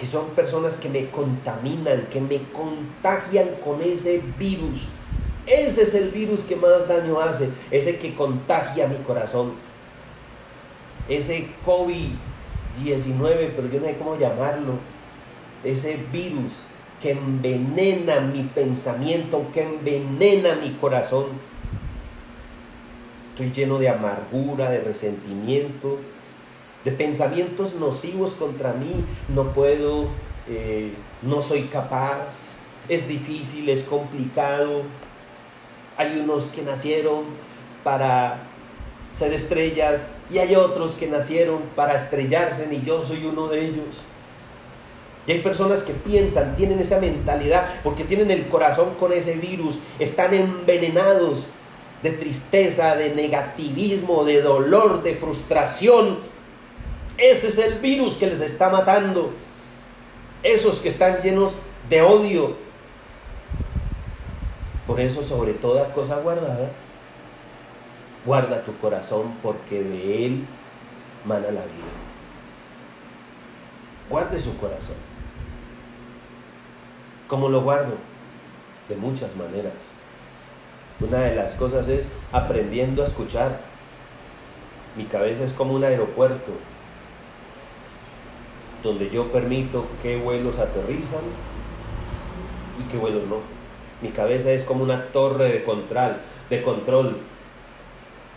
que 0.00 0.04
son 0.04 0.30
personas 0.30 0.78
que 0.78 0.88
me 0.88 1.08
contaminan, 1.10 2.08
que 2.10 2.20
me 2.20 2.42
contagian 2.52 3.50
con 3.64 3.80
ese 3.82 4.20
virus. 4.36 4.88
Ese 5.46 5.82
es 5.82 5.94
el 5.94 6.10
virus 6.10 6.40
que 6.40 6.56
más 6.56 6.88
daño 6.88 7.20
hace, 7.20 7.50
ese 7.70 7.98
que 7.98 8.16
contagia 8.16 8.88
mi 8.88 8.96
corazón. 8.96 9.52
Ese 11.08 11.46
COVID-19, 11.64 13.52
pero 13.54 13.68
yo 13.68 13.78
no 13.78 13.86
sé 13.86 13.96
cómo 13.96 14.16
llamarlo. 14.16 14.72
Ese 15.62 15.96
virus 16.10 16.62
que 17.00 17.12
envenena 17.12 18.20
mi 18.20 18.42
pensamiento, 18.42 19.46
que 19.52 19.62
envenena 19.62 20.54
mi 20.56 20.72
corazón. 20.74 21.26
Estoy 23.30 23.52
lleno 23.52 23.78
de 23.78 23.88
amargura, 23.88 24.70
de 24.70 24.80
resentimiento, 24.80 25.98
de 26.84 26.92
pensamientos 26.92 27.74
nocivos 27.74 28.32
contra 28.32 28.74
mí. 28.74 29.04
No 29.34 29.52
puedo, 29.52 30.08
eh, 30.48 30.92
no 31.22 31.42
soy 31.42 31.64
capaz, 31.64 32.56
es 32.88 33.08
difícil, 33.08 33.68
es 33.70 33.84
complicado. 33.84 34.82
Hay 35.96 36.18
unos 36.18 36.46
que 36.46 36.62
nacieron 36.62 37.24
para 37.82 38.42
ser 39.10 39.32
estrellas 39.32 40.12
y 40.30 40.38
hay 40.38 40.54
otros 40.54 40.92
que 40.92 41.06
nacieron 41.06 41.62
para 41.74 41.96
estrellarse 41.96 42.68
y 42.70 42.82
yo 42.84 43.02
soy 43.02 43.24
uno 43.24 43.48
de 43.48 43.66
ellos. 43.66 44.04
Y 45.26 45.32
hay 45.32 45.40
personas 45.40 45.82
que 45.82 45.92
piensan, 45.92 46.56
tienen 46.56 46.80
esa 46.80 46.98
mentalidad, 46.98 47.80
porque 47.82 48.04
tienen 48.04 48.30
el 48.30 48.48
corazón 48.48 48.94
con 48.98 49.12
ese 49.12 49.34
virus, 49.34 49.78
están 49.98 50.32
envenenados 50.34 51.46
de 52.02 52.12
tristeza, 52.12 52.96
de 52.96 53.14
negativismo, 53.14 54.24
de 54.24 54.40
dolor, 54.40 55.02
de 55.02 55.16
frustración. 55.16 56.18
Ese 57.18 57.48
es 57.48 57.58
el 57.58 57.74
virus 57.74 58.16
que 58.16 58.26
les 58.26 58.40
está 58.40 58.70
matando. 58.70 59.32
Esos 60.42 60.78
que 60.78 60.88
están 60.88 61.20
llenos 61.20 61.52
de 61.90 62.00
odio. 62.00 62.56
Por 64.86 65.00
eso, 65.00 65.22
sobre 65.22 65.52
toda 65.52 65.92
cosa 65.92 66.16
guardada, 66.16 66.70
guarda 68.24 68.64
tu 68.64 68.76
corazón 68.78 69.34
porque 69.42 69.82
de 69.82 70.26
él 70.26 70.46
mana 71.24 71.46
la 71.46 71.62
vida. 71.62 71.90
Guarde 74.08 74.40
su 74.40 74.56
corazón. 74.56 75.09
¿Cómo 77.30 77.48
lo 77.48 77.60
guardo? 77.60 77.92
De 78.88 78.96
muchas 78.96 79.36
maneras. 79.36 79.94
Una 80.98 81.18
de 81.18 81.36
las 81.36 81.54
cosas 81.54 81.86
es 81.86 82.08
aprendiendo 82.32 83.02
a 83.02 83.06
escuchar. 83.06 83.60
Mi 84.96 85.04
cabeza 85.04 85.44
es 85.44 85.52
como 85.52 85.74
un 85.74 85.84
aeropuerto 85.84 86.50
donde 88.82 89.10
yo 89.10 89.30
permito 89.30 89.86
qué 90.02 90.16
vuelos 90.16 90.58
aterrizan 90.58 91.22
y 92.80 92.90
qué 92.90 92.98
vuelos 92.98 93.22
no. 93.28 93.36
Mi 94.02 94.08
cabeza 94.08 94.50
es 94.50 94.64
como 94.64 94.82
una 94.82 95.04
torre 95.12 95.52
de 95.52 95.62
control, 95.62 96.16
de 96.50 96.62
control. 96.64 97.18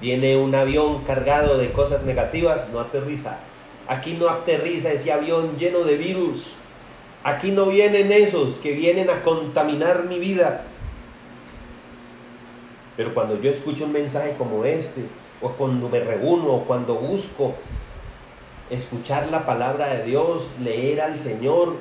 Viene 0.01 0.37
un 0.37 0.53
avión 0.53 1.03
cargado 1.03 1.57
de 1.57 1.71
cosas 1.71 2.03
negativas, 2.03 2.69
no 2.71 2.79
aterriza. 2.79 3.39
Aquí 3.87 4.13
no 4.19 4.29
aterriza 4.29 4.91
ese 4.91 5.11
avión 5.11 5.57
lleno 5.57 5.79
de 5.79 5.97
virus. 5.97 6.53
Aquí 7.23 7.51
no 7.51 7.67
vienen 7.67 8.11
esos 8.11 8.55
que 8.55 8.73
vienen 8.73 9.09
a 9.09 9.21
contaminar 9.21 10.05
mi 10.05 10.19
vida. 10.19 10.63
Pero 12.97 13.13
cuando 13.13 13.39
yo 13.41 13.49
escucho 13.49 13.85
un 13.85 13.93
mensaje 13.93 14.35
como 14.37 14.65
este, 14.65 15.05
o 15.41 15.49
cuando 15.49 15.89
me 15.89 15.99
reúno, 15.99 16.47
o 16.47 16.63
cuando 16.65 16.95
busco 16.95 17.55
escuchar 18.69 19.29
la 19.31 19.45
palabra 19.45 19.87
de 19.87 20.03
Dios, 20.03 20.51
leer 20.61 21.01
al 21.01 21.17
Señor, 21.17 21.75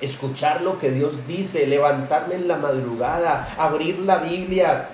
escuchar 0.00 0.62
lo 0.62 0.78
que 0.78 0.90
Dios 0.90 1.26
dice, 1.26 1.66
levantarme 1.66 2.34
en 2.34 2.48
la 2.48 2.56
madrugada, 2.56 3.54
abrir 3.56 4.00
la 4.00 4.18
Biblia 4.18 4.88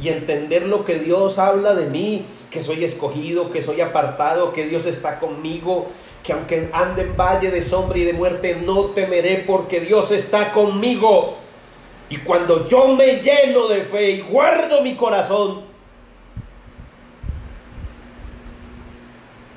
y 0.00 0.08
entender 0.08 0.66
lo 0.66 0.84
que 0.84 0.98
Dios 0.98 1.38
habla 1.38 1.74
de 1.74 1.86
mí, 1.86 2.24
que 2.50 2.62
soy 2.62 2.84
escogido, 2.84 3.50
que 3.50 3.62
soy 3.62 3.80
apartado, 3.80 4.52
que 4.52 4.66
Dios 4.66 4.86
está 4.86 5.20
conmigo, 5.20 5.88
que 6.24 6.32
aunque 6.32 6.70
ande 6.72 7.02
en 7.02 7.16
valle 7.16 7.50
de 7.50 7.60
sombra 7.60 7.98
y 7.98 8.04
de 8.04 8.14
muerte, 8.14 8.56
no 8.56 8.86
temeré 8.86 9.44
porque 9.46 9.80
Dios 9.80 10.10
está 10.10 10.52
conmigo. 10.52 11.36
Y 12.08 12.16
cuando 12.16 12.66
yo 12.66 12.88
me 12.94 13.20
lleno 13.20 13.68
de 13.68 13.82
fe 13.82 14.10
y 14.12 14.20
guardo 14.22 14.82
mi 14.82 14.96
corazón, 14.96 15.62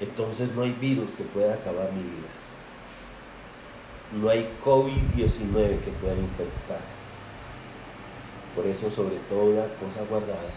entonces 0.01 0.51
no 0.53 0.63
hay 0.63 0.71
virus 0.73 1.11
que 1.11 1.23
pueda 1.23 1.53
acabar 1.53 1.89
mi 1.93 2.03
vida. 2.03 2.27
No 4.21 4.29
hay 4.29 4.49
COVID-19 4.63 5.79
que 5.79 5.91
pueda 6.01 6.15
infectar. 6.15 6.81
Por 8.55 8.65
eso, 8.65 8.91
sobre 8.91 9.15
toda 9.29 9.67
cosa 9.75 10.03
guardada, 10.09 10.51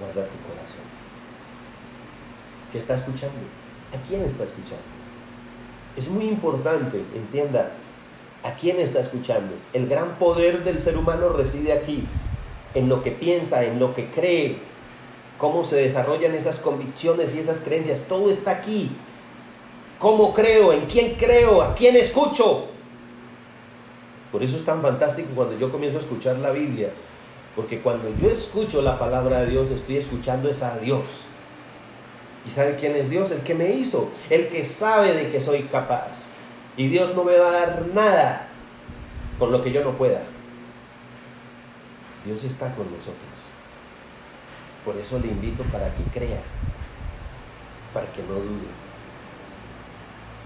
guarda 0.00 0.30
tu 0.30 0.38
corazón. 0.48 0.86
¿Qué 2.72 2.78
está 2.78 2.94
escuchando? 2.94 3.36
¿A 3.92 4.08
quién 4.08 4.22
está 4.22 4.44
escuchando? 4.44 4.95
Es 5.96 6.08
muy 6.08 6.24
importante, 6.24 7.02
entienda, 7.14 7.72
a 8.42 8.52
quién 8.52 8.78
está 8.78 9.00
escuchando. 9.00 9.54
El 9.72 9.88
gran 9.88 10.18
poder 10.18 10.62
del 10.62 10.78
ser 10.78 10.96
humano 10.96 11.30
reside 11.30 11.72
aquí, 11.72 12.04
en 12.74 12.88
lo 12.88 13.02
que 13.02 13.10
piensa, 13.10 13.64
en 13.64 13.80
lo 13.80 13.94
que 13.94 14.06
cree, 14.06 14.58
cómo 15.38 15.64
se 15.64 15.76
desarrollan 15.76 16.34
esas 16.34 16.58
convicciones 16.58 17.34
y 17.34 17.40
esas 17.40 17.60
creencias. 17.60 18.04
Todo 18.08 18.30
está 18.30 18.52
aquí. 18.52 18.90
¿Cómo 19.98 20.34
creo? 20.34 20.72
¿En 20.72 20.86
quién 20.86 21.14
creo? 21.14 21.62
¿A 21.62 21.74
quién 21.74 21.96
escucho? 21.96 22.66
Por 24.30 24.42
eso 24.42 24.56
es 24.56 24.64
tan 24.64 24.82
fantástico 24.82 25.30
cuando 25.34 25.58
yo 25.58 25.72
comienzo 25.72 25.98
a 25.98 26.02
escuchar 26.02 26.36
la 26.38 26.50
Biblia. 26.50 26.90
Porque 27.54 27.80
cuando 27.80 28.14
yo 28.16 28.28
escucho 28.28 28.82
la 28.82 28.98
palabra 28.98 29.40
de 29.40 29.46
Dios, 29.46 29.70
estoy 29.70 29.96
escuchando 29.96 30.50
esa 30.50 30.74
a 30.74 30.78
Dios. 30.78 31.28
¿Y 32.46 32.50
sabe 32.50 32.76
quién 32.76 32.94
es 32.94 33.10
Dios? 33.10 33.32
El 33.32 33.40
que 33.40 33.54
me 33.54 33.70
hizo, 33.70 34.10
el 34.30 34.48
que 34.48 34.64
sabe 34.64 35.12
de 35.12 35.30
que 35.30 35.40
soy 35.40 35.62
capaz. 35.62 36.26
Y 36.76 36.88
Dios 36.88 37.14
no 37.16 37.24
me 37.24 37.36
va 37.36 37.48
a 37.48 37.52
dar 37.52 37.86
nada 37.92 38.48
con 39.38 39.50
lo 39.50 39.62
que 39.62 39.72
yo 39.72 39.82
no 39.82 39.96
pueda. 39.96 40.22
Dios 42.24 42.44
está 42.44 42.72
con 42.74 42.86
nosotros. 42.86 43.16
Por 44.84 44.96
eso 44.96 45.18
le 45.18 45.26
invito 45.26 45.64
para 45.64 45.92
que 45.94 46.04
crea, 46.12 46.40
para 47.92 48.06
que 48.12 48.22
no 48.22 48.34
dude. 48.34 48.68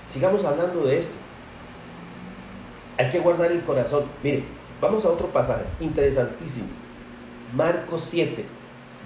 Sigamos 0.07 0.45
hablando 0.45 0.85
de 0.85 1.01
esto. 1.01 1.15
Hay 2.97 3.11
que 3.11 3.19
guardar 3.19 3.53
el 3.53 3.63
corazón. 3.63 4.05
Mire, 4.23 4.45
vamos 4.81 5.05
a 5.05 5.11
otro 5.11 5.27
pasaje 5.29 5.65
interesantísimo. 5.81 6.69
Marcos 7.55 8.07
7, 8.09 8.45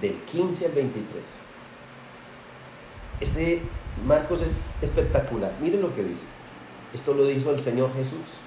del 0.01 0.15
15 0.15 0.67
al 0.67 0.73
23. 0.73 1.44
Este 3.21 3.61
Marcos 4.07 4.43
es 4.43 4.71
espectacular. 4.83 5.53
Miren 5.61 5.83
lo 5.83 5.95
que 5.95 6.03
dice. 6.03 6.27
Esto 6.93 7.15
lo 7.15 7.27
dijo 7.27 7.51
el 7.51 7.61
Señor 7.61 7.95
Jesús. 7.95 8.39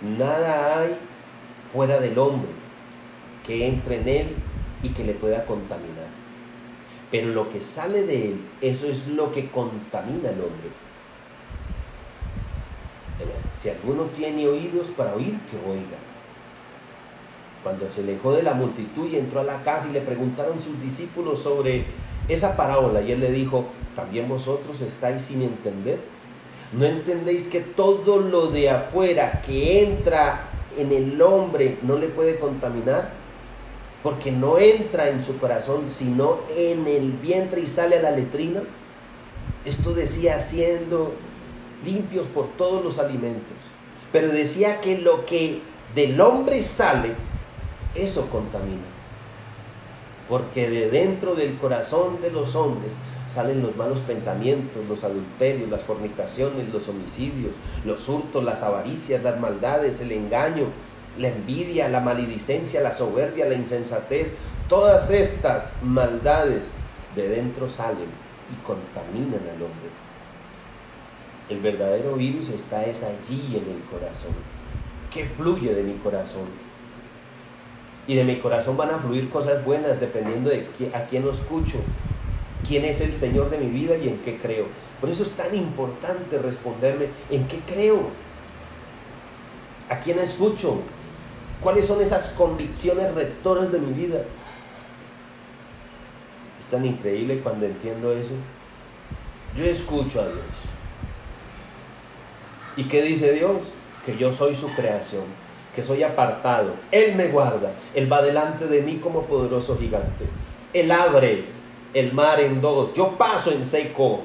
Nada 0.00 0.80
hay 0.80 0.96
fuera 1.72 1.98
del 1.98 2.18
hombre 2.18 2.50
que 3.46 3.66
entre 3.66 4.00
en 4.00 4.08
él 4.08 4.26
y 4.82 4.90
que 4.90 5.04
le 5.04 5.14
pueda 5.14 5.44
contaminar. 5.44 6.08
Pero 7.10 7.28
lo 7.28 7.50
que 7.50 7.60
sale 7.60 8.04
de 8.04 8.28
él, 8.28 8.40
eso 8.60 8.86
es 8.86 9.08
lo 9.08 9.32
que 9.32 9.48
contamina 9.48 10.28
al 10.28 10.40
hombre. 10.40 10.70
Si 13.58 13.70
alguno 13.70 14.04
tiene 14.04 14.46
oídos 14.46 14.88
para 14.88 15.14
oír, 15.14 15.36
que 15.50 15.56
oiga. 15.56 15.98
Cuando 17.62 17.90
se 17.90 18.02
alejó 18.02 18.32
de 18.32 18.42
la 18.42 18.54
multitud 18.54 19.08
y 19.10 19.16
entró 19.16 19.40
a 19.40 19.44
la 19.44 19.62
casa 19.62 19.88
y 19.88 19.92
le 19.92 20.00
preguntaron 20.00 20.60
sus 20.60 20.80
discípulos 20.80 21.40
sobre 21.40 21.84
esa 22.28 22.56
parábola, 22.56 23.00
y 23.00 23.12
él 23.12 23.20
le 23.20 23.32
dijo, 23.32 23.64
¿también 23.96 24.28
vosotros 24.28 24.80
estáis 24.82 25.22
sin 25.22 25.42
entender? 25.42 25.98
¿No 26.72 26.84
entendéis 26.84 27.48
que 27.48 27.60
todo 27.60 28.18
lo 28.18 28.48
de 28.48 28.68
afuera 28.70 29.42
que 29.46 29.82
entra 29.82 30.42
en 30.76 30.92
el 30.92 31.20
hombre 31.22 31.78
no 31.82 31.96
le 31.96 32.08
puede 32.08 32.38
contaminar? 32.38 33.10
Porque 34.02 34.30
no 34.30 34.58
entra 34.58 35.08
en 35.08 35.24
su 35.24 35.38
corazón, 35.38 35.86
sino 35.90 36.38
en 36.54 36.86
el 36.86 37.12
vientre 37.12 37.62
y 37.62 37.66
sale 37.66 37.98
a 37.98 38.02
la 38.02 38.10
letrina. 38.10 38.62
Esto 39.64 39.94
decía 39.94 40.40
siendo 40.42 41.14
limpios 41.84 42.26
por 42.26 42.48
todos 42.48 42.84
los 42.84 42.98
alimentos. 42.98 43.56
Pero 44.12 44.28
decía 44.28 44.80
que 44.80 44.98
lo 44.98 45.24
que 45.24 45.60
del 45.94 46.20
hombre 46.20 46.62
sale, 46.62 47.14
eso 47.94 48.28
contamina. 48.30 48.97
Porque 50.28 50.68
de 50.68 50.90
dentro 50.90 51.34
del 51.34 51.56
corazón 51.56 52.20
de 52.20 52.30
los 52.30 52.54
hombres 52.54 52.94
salen 53.28 53.62
los 53.62 53.76
malos 53.76 54.00
pensamientos, 54.00 54.86
los 54.88 55.04
adulterios, 55.04 55.68
las 55.68 55.82
fornicaciones, 55.82 56.68
los 56.72 56.88
homicidios, 56.88 57.52
los 57.84 58.08
hurtos, 58.08 58.42
las 58.44 58.62
avaricias, 58.62 59.22
las 59.22 59.38
maldades, 59.38 60.00
el 60.00 60.12
engaño, 60.12 60.66
la 61.18 61.28
envidia, 61.28 61.88
la 61.88 62.00
maledicencia, 62.00 62.80
la 62.80 62.92
soberbia, 62.92 63.46
la 63.46 63.54
insensatez. 63.54 64.32
Todas 64.68 65.10
estas 65.10 65.72
maldades 65.82 66.68
de 67.16 67.28
dentro 67.28 67.70
salen 67.70 68.08
y 68.52 68.66
contaminan 68.66 69.40
al 69.40 69.62
hombre. 69.62 69.90
El 71.48 71.60
verdadero 71.60 72.14
virus 72.14 72.50
está 72.50 72.84
es 72.84 73.02
allí 73.02 73.56
en 73.56 73.74
el 73.74 73.82
corazón. 73.90 74.32
¿Qué 75.10 75.24
fluye 75.24 75.74
de 75.74 75.82
mi 75.82 75.94
corazón? 75.94 76.67
Y 78.08 78.16
de 78.16 78.24
mi 78.24 78.36
corazón 78.36 78.76
van 78.76 78.90
a 78.90 78.98
fluir 78.98 79.30
cosas 79.30 79.64
buenas 79.64 80.00
dependiendo 80.00 80.50
de 80.50 80.66
a 80.94 81.04
quién 81.04 81.24
lo 81.24 81.30
escucho, 81.30 81.78
quién 82.66 82.84
es 82.84 83.00
el 83.00 83.14
Señor 83.14 83.50
de 83.50 83.58
mi 83.58 83.68
vida 83.68 83.96
y 83.96 84.08
en 84.08 84.18
qué 84.18 84.38
creo. 84.38 84.64
Por 85.00 85.10
eso 85.10 85.22
es 85.22 85.30
tan 85.30 85.54
importante 85.54 86.38
responderme 86.38 87.06
en 87.30 87.46
qué 87.46 87.60
creo, 87.60 88.08
a 89.88 90.00
quién 90.00 90.18
escucho, 90.18 90.80
cuáles 91.60 91.86
son 91.86 92.00
esas 92.00 92.30
convicciones 92.30 93.14
rectoras 93.14 93.70
de 93.70 93.78
mi 93.78 93.92
vida. 93.92 94.24
Es 96.58 96.66
tan 96.66 96.84
increíble 96.84 97.40
cuando 97.40 97.66
entiendo 97.66 98.12
eso. 98.12 98.32
Yo 99.56 99.64
escucho 99.64 100.20
a 100.20 100.24
Dios. 100.24 100.36
¿Y 102.76 102.84
qué 102.84 103.02
dice 103.02 103.32
Dios? 103.32 103.72
Que 104.04 104.16
yo 104.16 104.32
soy 104.32 104.54
su 104.54 104.72
creación, 104.74 105.24
que 105.74 105.84
soy 105.84 106.02
apartado. 106.02 106.74
Él 106.90 107.14
me 107.14 107.28
guarda, 107.28 107.70
Él 107.94 108.10
va 108.12 108.22
delante 108.22 108.66
de 108.66 108.82
mí 108.82 108.96
como 108.96 109.22
poderoso 109.22 109.76
gigante. 109.78 110.24
Él 110.72 110.90
abre 110.90 111.44
el 111.94 112.12
mar 112.12 112.40
en 112.40 112.60
dos, 112.60 112.94
yo 112.94 113.10
paso 113.10 113.50
en 113.52 113.66
seco. 113.66 114.20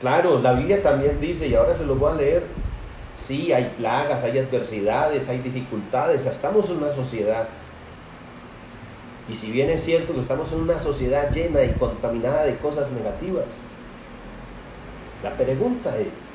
Claro, 0.00 0.40
la 0.40 0.52
Biblia 0.52 0.82
también 0.82 1.20
dice, 1.20 1.48
y 1.48 1.54
ahora 1.54 1.74
se 1.74 1.84
lo 1.84 1.96
voy 1.96 2.12
a 2.12 2.14
leer, 2.14 2.44
sí, 3.16 3.52
hay 3.52 3.72
plagas, 3.76 4.22
hay 4.22 4.38
adversidades, 4.38 5.28
hay 5.28 5.38
dificultades, 5.38 6.24
estamos 6.26 6.70
en 6.70 6.76
una 6.78 6.92
sociedad. 6.92 7.48
Y 9.28 9.34
si 9.34 9.50
bien 9.50 9.68
es 9.68 9.82
cierto 9.82 10.14
que 10.14 10.20
estamos 10.20 10.52
en 10.52 10.60
una 10.60 10.78
sociedad 10.78 11.30
llena 11.30 11.62
y 11.62 11.72
contaminada 11.72 12.44
de 12.44 12.56
cosas 12.56 12.92
negativas, 12.92 13.58
la 15.22 15.32
pregunta 15.32 15.98
es, 15.98 16.32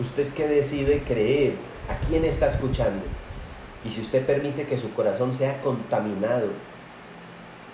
¿usted 0.00 0.32
qué 0.34 0.48
decide 0.48 1.02
creer? 1.06 1.52
¿A 1.88 2.06
quién 2.08 2.24
está 2.24 2.48
escuchando? 2.48 3.04
Y 3.84 3.90
si 3.90 4.00
usted 4.00 4.24
permite 4.24 4.64
que 4.64 4.78
su 4.78 4.92
corazón 4.94 5.34
sea 5.34 5.60
contaminado 5.60 6.48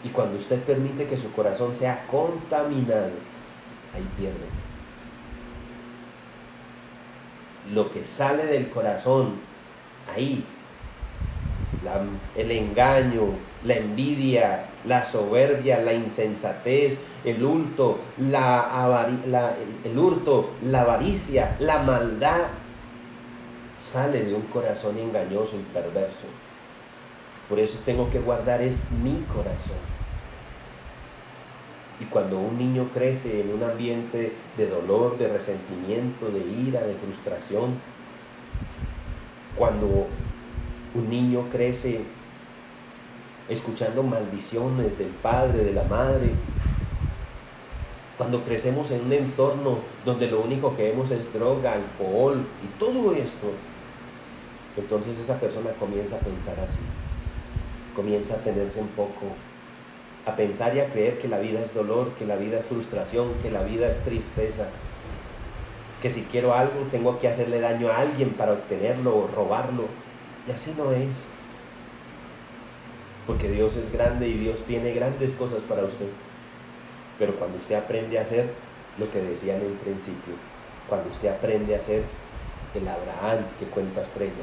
y 0.05 0.09
cuando 0.09 0.39
usted 0.39 0.61
permite 0.61 1.07
que 1.07 1.17
su 1.17 1.33
corazón 1.33 1.75
sea 1.75 2.07
contaminado, 2.11 3.11
ahí 3.95 4.07
pierde. 4.17 4.47
Lo 7.73 7.93
que 7.93 8.05
sale 8.05 8.47
del 8.47 8.71
corazón, 8.71 9.35
ahí, 10.15 10.45
el 12.37 12.51
engaño, 12.51 13.23
la 13.65 13.75
envidia, 13.75 14.67
la 14.85 15.03
soberbia, 15.05 15.81
la 15.81 15.93
insensatez, 15.93 16.99
el 17.25 17.43
hurto, 17.43 17.99
la, 18.19 19.07
el 19.85 19.99
hurto, 19.99 20.51
la 20.63 20.83
avaricia, 20.83 21.57
la 21.59 21.81
maldad, 21.81 22.43
sale 23.79 24.25
de 24.25 24.35
un 24.35 24.43
corazón 24.43 24.99
engañoso 24.99 25.57
y 25.57 25.63
perverso. 25.73 26.25
Por 27.49 27.59
eso 27.59 27.79
tengo 27.87 28.11
que 28.11 28.19
guardar 28.19 28.61
es 28.61 28.91
mi 28.91 29.25
corazón. 29.33 29.79
Y 32.01 32.05
cuando 32.05 32.39
un 32.39 32.59
niño 32.59 32.91
crece 32.93 33.41
en 33.41 33.55
un 33.55 33.63
ambiente 33.63 34.33
de 34.57 34.69
dolor, 34.69 35.19
de 35.19 35.29
resentimiento, 35.29 36.31
de 36.31 36.41
ira, 36.41 36.83
de 36.83 36.95
frustración, 36.95 37.75
cuando 39.57 40.07
un 40.95 41.11
niño 41.11 41.47
crece 41.51 42.03
escuchando 43.49 44.03
maldiciones 44.03 44.99
del 44.99 45.09
padre, 45.09 45.65
de 45.65 45.73
la 45.73 45.85
madre, 45.85 46.31
cuando 48.17 48.43
crecemos 48.43 48.91
en 48.91 49.07
un 49.07 49.13
entorno 49.13 49.79
donde 50.05 50.27
lo 50.29 50.41
único 50.41 50.77
que 50.77 50.91
vemos 50.91 51.11
es 51.11 51.33
droga, 51.33 51.73
alcohol 51.73 52.45
y 52.65 52.79
todo 52.79 53.13
esto, 53.13 53.53
entonces 54.79 55.19
esa 55.19 55.39
persona 55.39 55.71
comienza 55.79 56.17
a 56.17 56.21
pensar 56.21 56.57
así 56.61 56.81
comienza 57.99 58.35
a 58.35 58.39
tenerse 58.39 58.81
un 58.81 58.87
poco, 58.91 59.27
a 60.25 60.37
pensar 60.37 60.77
y 60.77 60.79
a 60.79 60.87
creer 60.87 61.19
que 61.19 61.27
la 61.27 61.41
vida 61.41 61.61
es 61.61 61.75
dolor, 61.75 62.13
que 62.17 62.27
la 62.27 62.37
vida 62.37 62.61
es 62.61 62.67
frustración, 62.67 63.33
que 63.43 63.51
la 63.51 63.65
vida 63.65 63.89
es 63.89 64.05
tristeza, 64.05 64.69
que 66.01 66.09
si 66.09 66.23
quiero 66.23 66.55
algo 66.55 66.87
tengo 66.93 67.19
que 67.19 67.27
hacerle 67.27 67.59
daño 67.59 67.91
a 67.91 67.99
alguien 67.99 68.31
para 68.31 68.53
obtenerlo 68.53 69.17
o 69.17 69.27
robarlo. 69.27 69.87
Y 70.47 70.53
así 70.53 70.75
no 70.79 70.93
es. 70.93 71.31
Porque 73.27 73.51
Dios 73.51 73.77
es 73.77 73.93
grande 73.93 74.29
y 74.29 74.35
Dios 74.35 74.61
tiene 74.61 74.95
grandes 74.95 75.33
cosas 75.33 75.63
para 75.69 75.83
usted. 75.83 76.07
Pero 77.19 77.35
cuando 77.35 77.59
usted 77.59 77.75
aprende 77.75 78.17
a 78.17 78.23
hacer 78.23 78.47
lo 78.97 79.11
que 79.11 79.21
decía 79.21 79.57
en 79.57 79.75
principio, 79.75 80.35
cuando 80.89 81.11
usted 81.11 81.31
aprende 81.31 81.75
a 81.75 81.83
ser 81.83 82.05
el 82.75 82.87
Abraham 82.87 83.45
que 83.59 83.67
cuenta 83.67 84.03
estrellas, 84.03 84.35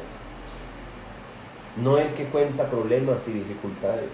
no 1.78 1.98
el 1.98 2.10
que 2.14 2.26
cuenta 2.26 2.70
problemas 2.70 3.28
y 3.28 3.34
dificultades. 3.34 4.10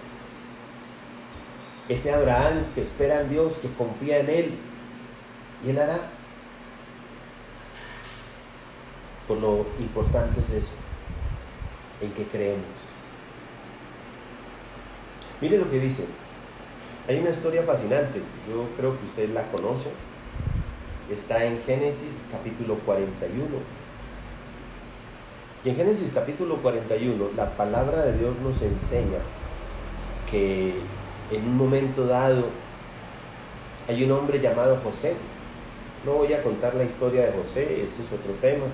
Ese 1.88 2.12
Abraham 2.12 2.66
que 2.74 2.80
espera 2.80 3.20
en 3.20 3.30
Dios, 3.30 3.54
que 3.60 3.68
confía 3.72 4.18
en 4.18 4.30
Él, 4.30 4.54
y 5.64 5.70
Él 5.70 5.78
hará. 5.78 5.98
Por 9.26 9.38
lo 9.38 9.66
importante 9.78 10.40
es 10.40 10.50
eso, 10.50 10.74
en 12.00 12.10
que 12.12 12.24
creemos. 12.24 12.64
Mire 15.40 15.58
lo 15.58 15.70
que 15.70 15.80
dice. 15.80 16.06
Hay 17.08 17.18
una 17.18 17.30
historia 17.30 17.64
fascinante, 17.64 18.20
yo 18.48 18.68
creo 18.76 18.96
que 18.98 19.06
usted 19.06 19.28
la 19.30 19.42
conoce. 19.50 19.90
Está 21.10 21.44
en 21.44 21.60
Génesis 21.62 22.28
capítulo 22.30 22.76
41 22.86 23.81
y 25.64 25.68
en 25.68 25.76
Génesis 25.76 26.10
capítulo 26.12 26.56
41, 26.56 27.30
la 27.36 27.50
palabra 27.56 28.02
de 28.02 28.18
Dios 28.18 28.34
nos 28.42 28.60
enseña 28.62 29.18
que 30.28 30.74
en 31.30 31.44
un 31.44 31.56
momento 31.56 32.04
dado 32.06 32.46
hay 33.88 34.02
un 34.02 34.10
hombre 34.10 34.40
llamado 34.40 34.80
José. 34.82 35.14
No 36.04 36.14
voy 36.14 36.32
a 36.32 36.42
contar 36.42 36.74
la 36.74 36.82
historia 36.82 37.26
de 37.26 37.32
José, 37.32 37.84
ese 37.84 38.02
es 38.02 38.12
otro 38.12 38.32
tema. 38.40 38.64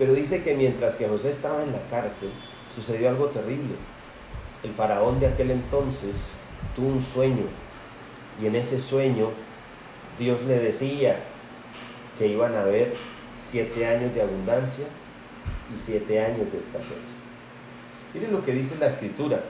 Pero 0.00 0.14
dice 0.14 0.42
que 0.42 0.56
mientras 0.56 0.96
que 0.96 1.06
José 1.06 1.30
estaba 1.30 1.62
en 1.62 1.70
la 1.70 1.82
cárcel, 1.88 2.30
sucedió 2.74 3.08
algo 3.08 3.26
terrible. 3.26 3.76
El 4.64 4.72
faraón 4.72 5.20
de 5.20 5.28
aquel 5.28 5.52
entonces 5.52 6.16
tuvo 6.74 6.88
un 6.88 7.00
sueño 7.00 7.44
y 8.42 8.46
en 8.46 8.56
ese 8.56 8.80
sueño 8.80 9.28
Dios 10.18 10.42
le 10.42 10.58
decía 10.58 11.20
que 12.18 12.26
iban 12.26 12.54
a 12.56 12.62
haber 12.62 12.94
siete 13.36 13.86
años 13.86 14.12
de 14.12 14.22
abundancia 14.22 14.86
y 15.72 15.76
siete 15.76 16.24
años 16.24 16.50
de 16.52 16.58
escasez. 16.58 17.20
Miren 18.14 18.32
lo 18.32 18.44
que 18.44 18.52
dice 18.52 18.76
la 18.78 18.86
escritura. 18.86 19.40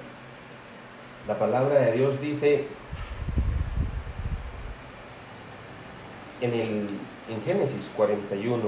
La 1.27 1.39
palabra 1.39 1.81
de 1.81 1.93
Dios 1.93 2.21
dice 2.21 2.67
en, 6.41 6.53
el, 6.53 6.89
en 7.29 7.43
Génesis 7.45 7.91
41, 7.97 8.63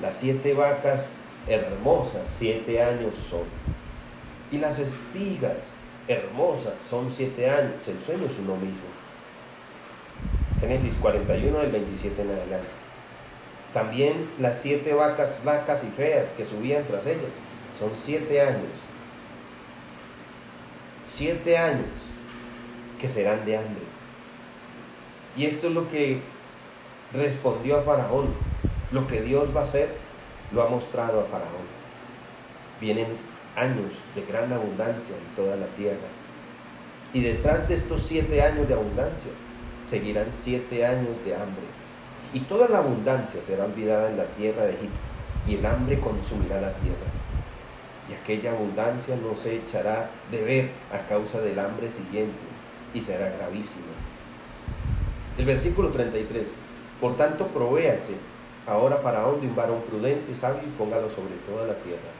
las 0.00 0.16
siete 0.16 0.54
vacas 0.54 1.12
hermosas, 1.46 2.22
siete 2.26 2.82
años 2.82 3.16
son. 3.16 3.44
Y 4.50 4.58
las 4.58 4.78
espigas 4.78 5.76
hermosas 6.08 6.80
son 6.80 7.10
siete 7.10 7.48
años. 7.48 7.86
El 7.86 8.02
sueño 8.02 8.26
es 8.26 8.38
uno 8.38 8.56
mismo. 8.56 8.88
Génesis 10.60 10.96
41 11.00 11.58
del 11.58 11.70
27 11.70 12.22
en 12.22 12.30
adelante. 12.30 12.79
También 13.72 14.28
las 14.38 14.58
siete 14.58 14.92
vacas 14.94 15.30
flacas 15.42 15.84
y 15.84 15.88
feas 15.88 16.30
que 16.30 16.44
subían 16.44 16.84
tras 16.84 17.06
ellas. 17.06 17.30
Son 17.78 17.90
siete 18.00 18.40
años. 18.40 18.80
Siete 21.06 21.56
años 21.56 21.86
que 23.00 23.08
serán 23.08 23.44
de 23.44 23.56
hambre. 23.56 23.82
Y 25.36 25.46
esto 25.46 25.68
es 25.68 25.74
lo 25.74 25.88
que 25.88 26.20
respondió 27.12 27.78
a 27.78 27.82
Faraón. 27.82 28.34
Lo 28.90 29.06
que 29.06 29.22
Dios 29.22 29.54
va 29.54 29.60
a 29.60 29.64
hacer 29.64 29.88
lo 30.52 30.62
ha 30.62 30.68
mostrado 30.68 31.20
a 31.20 31.24
Faraón. 31.24 31.70
Vienen 32.80 33.06
años 33.54 33.92
de 34.16 34.22
gran 34.22 34.52
abundancia 34.52 35.14
en 35.16 35.36
toda 35.36 35.54
la 35.54 35.66
tierra. 35.66 36.08
Y 37.12 37.22
detrás 37.22 37.68
de 37.68 37.74
estos 37.74 38.02
siete 38.02 38.42
años 38.42 38.66
de 38.66 38.74
abundancia 38.74 39.30
seguirán 39.84 40.28
siete 40.32 40.84
años 40.84 41.24
de 41.24 41.34
hambre 41.34 41.79
y 42.32 42.40
toda 42.40 42.68
la 42.68 42.78
abundancia 42.78 43.40
será 43.44 43.64
olvidada 43.64 44.10
en 44.10 44.16
la 44.16 44.24
tierra 44.24 44.62
de 44.64 44.74
Egipto, 44.74 44.96
y 45.46 45.56
el 45.56 45.66
hambre 45.66 45.98
consumirá 45.98 46.60
la 46.60 46.72
tierra. 46.74 47.10
Y 48.08 48.14
aquella 48.14 48.52
abundancia 48.52 49.16
no 49.16 49.36
se 49.36 49.56
echará 49.56 50.10
de 50.30 50.42
ver 50.42 50.70
a 50.92 51.08
causa 51.08 51.40
del 51.40 51.58
hambre 51.58 51.90
siguiente, 51.90 52.38
y 52.94 53.00
será 53.00 53.30
gravísima. 53.30 53.86
El 55.38 55.44
versículo 55.44 55.90
33. 55.90 56.48
Por 57.00 57.16
tanto, 57.16 57.46
provéase 57.46 58.14
ahora 58.66 58.98
Faraón 58.98 59.40
de 59.40 59.46
un 59.46 59.56
varón 59.56 59.80
prudente, 59.88 60.36
sabio 60.36 60.62
y 60.66 60.78
póngalo 60.78 61.08
sobre 61.08 61.34
toda 61.48 61.66
la 61.66 61.74
tierra. 61.74 62.10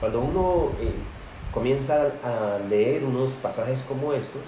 Cuando 0.00 0.20
uno 0.20 0.70
eh, 0.80 0.90
comienza 1.52 2.12
a 2.24 2.58
leer 2.68 3.04
unos 3.04 3.32
pasajes 3.32 3.82
como 3.82 4.12
estos, 4.14 4.42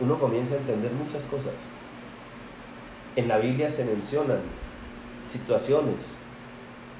uno 0.00 0.18
comienza 0.18 0.54
a 0.54 0.58
entender 0.58 0.92
muchas 0.92 1.24
cosas. 1.24 1.54
En 3.16 3.28
la 3.28 3.38
Biblia 3.38 3.70
se 3.70 3.86
mencionan 3.86 4.40
situaciones, 5.26 6.16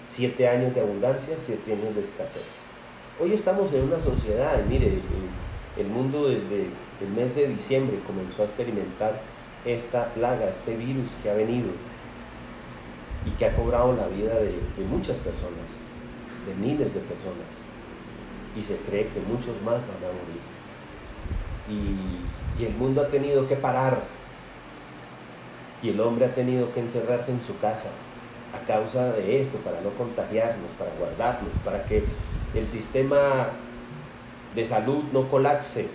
siete 0.09 0.49
años 0.49 0.75
de 0.75 0.81
abundancia, 0.81 1.37
siete 1.39 1.75
años 1.75 1.95
de 1.95 2.01
escasez. 2.01 2.43
Hoy 3.21 3.35
estamos 3.35 3.71
en 3.75 3.83
una 3.83 3.99
sociedad, 3.99 4.65
mire, 4.67 5.01
el 5.77 5.87
mundo 5.89 6.29
desde 6.29 6.69
el 7.03 7.09
mes 7.15 7.37
de 7.37 7.49
diciembre 7.49 7.99
comenzó 8.07 8.41
a 8.41 8.47
experimentar 8.47 9.21
esta 9.67 10.07
plaga, 10.15 10.49
este 10.49 10.75
virus 10.75 11.11
que 11.23 11.29
ha 11.29 11.35
venido 11.35 11.69
y 13.27 13.31
que 13.39 13.45
ha 13.45 13.55
cobrado 13.55 13.95
la 13.95 14.09
vida 14.09 14.37
de, 14.37 14.55
muchas 14.89 15.19
personas, 15.19 15.81
de 16.47 16.55
miles 16.55 16.95
de 16.95 17.01
personas. 17.01 17.61
Y 18.57 18.63
se 18.63 18.77
cree 18.89 19.09
que 19.09 19.21
muchos 19.21 19.61
más 19.61 19.75
van 19.75 20.01
a 20.01 20.17
morir. 20.17 20.41
Y 22.59 22.65
el 22.65 22.75
mundo 22.75 23.03
ha 23.03 23.09
tenido 23.09 23.47
que 23.47 23.57
parar. 23.57 24.16
Y 25.83 25.91
el 25.91 26.01
hombre 26.01 26.27
ha 26.27 26.35
tenido 26.35 26.73
que 26.73 26.81
encerrarse 26.81 27.33
en 27.33 27.43
su 27.43 27.59
casa 27.59 27.91
a 28.55 28.67
causa 28.67 29.13
de 29.13 29.41
esto, 29.41 29.59
para 29.59 29.81
no 29.81 29.91
contagiarnos, 29.91 30.71
para 30.79 30.91
guardarnos, 30.99 31.53
para 31.65 31.85
que 31.85 32.05
el 32.55 32.67
sistema 32.67 33.49
de 34.55 34.65
salud 34.65 35.05
no 35.13 35.29
colapse. 35.29 35.89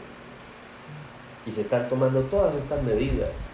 Y 1.45 1.51
se 1.51 1.61
están 1.61 1.89
tomando 1.89 2.21
todas 2.21 2.55
estas 2.55 2.83
medidas. 2.83 3.49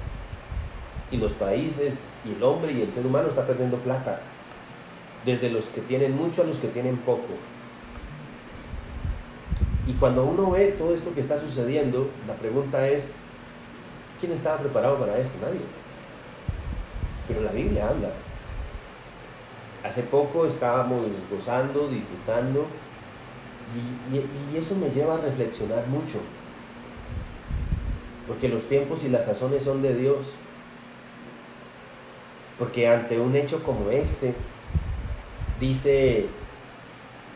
Y 1.09 1.17
los 1.17 1.31
países 1.33 2.15
y 2.25 2.33
el 2.33 2.43
hombre 2.43 2.73
y 2.73 2.81
el 2.81 2.91
ser 2.91 3.05
humano 3.05 3.29
está 3.29 3.47
perdiendo 3.47 3.77
plata. 3.77 4.19
Desde 5.25 5.49
los 5.49 5.65
que 5.65 5.81
tienen 5.81 6.17
mucho 6.17 6.41
a 6.41 6.45
los 6.45 6.57
que 6.57 6.67
tienen 6.67 6.97
poco. 6.97 7.33
Y 9.87 9.93
cuando 9.93 10.25
uno 10.25 10.51
ve 10.51 10.75
todo 10.77 10.93
esto 10.93 11.13
que 11.13 11.21
está 11.21 11.39
sucediendo, 11.39 12.09
la 12.27 12.33
pregunta 12.33 12.87
es, 12.89 13.13
¿quién 14.19 14.33
estaba 14.33 14.57
preparado 14.57 14.97
para 14.97 15.17
esto? 15.17 15.33
Nadie. 15.41 15.61
Pero 17.27 17.41
la 17.41 17.51
Biblia 17.51 17.89
habla. 17.89 18.09
Hace 19.83 20.03
poco 20.03 20.45
estábamos 20.45 21.05
gozando, 21.31 21.87
disfrutando 21.87 22.65
y, 24.11 24.57
eso 24.57 24.75
me 24.75 24.89
lleva 24.89 25.15
a 25.15 25.21
reflexionar 25.21 25.87
mucho. 25.87 26.19
Porque 28.27 28.49
los 28.49 28.63
tiempos 28.63 29.03
y 29.03 29.09
las 29.09 29.25
sazones 29.25 29.63
son 29.63 29.81
de 29.81 29.93
Dios. 29.95 30.35
Porque 32.57 32.87
ante 32.87 33.19
un 33.19 33.35
hecho 33.35 33.61
como 33.63 33.89
este, 33.91 34.33
dice 35.59 36.25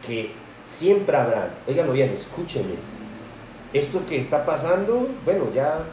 que 0.05 0.31
siempre 0.67 1.15
habrá, 1.15 1.49
óigalo 1.67 1.93
bien, 1.93 2.09
escúcheme, 2.09 2.73
esto 3.71 4.01
que 4.09 4.19
está 4.19 4.45
pasando, 4.45 5.09
bueno, 5.23 5.45
ya, 5.53 5.83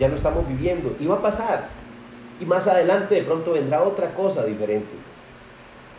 ya 0.00 0.08
lo 0.08 0.16
estamos 0.16 0.48
viviendo 0.48 0.96
y 0.98 1.06
va 1.06 1.16
a 1.16 1.22
pasar. 1.22 1.68
Y 2.40 2.46
más 2.46 2.66
adelante 2.66 3.14
de 3.14 3.22
pronto 3.22 3.52
vendrá 3.52 3.82
otra 3.82 4.12
cosa 4.14 4.44
diferente. 4.44 4.94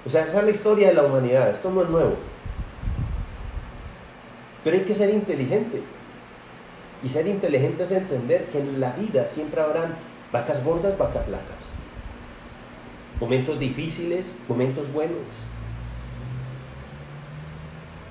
O 0.06 0.10
sea, 0.10 0.23
esa 0.23 0.39
es 0.39 0.45
la 0.45 0.51
historia 0.51 0.89
de 0.89 0.95
la 0.95 1.04
humanidad, 1.04 1.51
esto 1.51 1.69
no 1.69 1.84
es 1.84 1.89
nuevo. 1.89 2.15
Pero 4.63 4.77
hay 4.77 4.84
que 4.84 4.95
ser 4.95 5.10
inteligente. 5.12 5.82
Y 7.04 7.10
ser 7.10 7.27
inteligente 7.27 7.84
es 7.84 7.91
entender 7.91 8.45
que 8.45 8.60
en 8.60 8.80
la 8.80 8.91
vida 8.91 9.25
siempre 9.25 9.62
habrán 9.62 9.95
vacas 10.32 10.63
gordas, 10.63 10.97
vacas 10.97 11.25
flacas. 11.25 11.75
Momentos 13.19 13.60
difíciles, 13.60 14.38
momentos 14.47 14.91
buenos. 14.91 15.25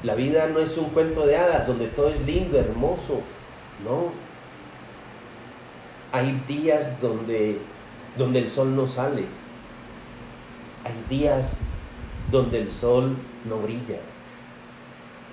La 0.03 0.15
vida 0.15 0.47
no 0.47 0.61
es 0.61 0.77
un 0.79 0.91
cuento 0.91 1.27
de 1.27 1.37
hadas 1.37 1.67
donde 1.67 1.89
todo 1.89 2.09
es 2.09 2.21
lindo, 2.23 2.59
hermoso. 2.59 3.21
No. 3.85 4.13
Hay 6.13 6.43
días 6.49 7.01
donde, 7.01 7.59
donde 8.21 8.39
el 8.39 8.51
sol 8.51 8.77
no 8.77 8.87
sale. 8.87 9.25
Hay 10.85 11.05
días 11.09 11.61
donde 12.31 12.59
el 12.59 12.71
sol 12.71 13.17
no 13.49 13.57
brilla. 13.57 13.97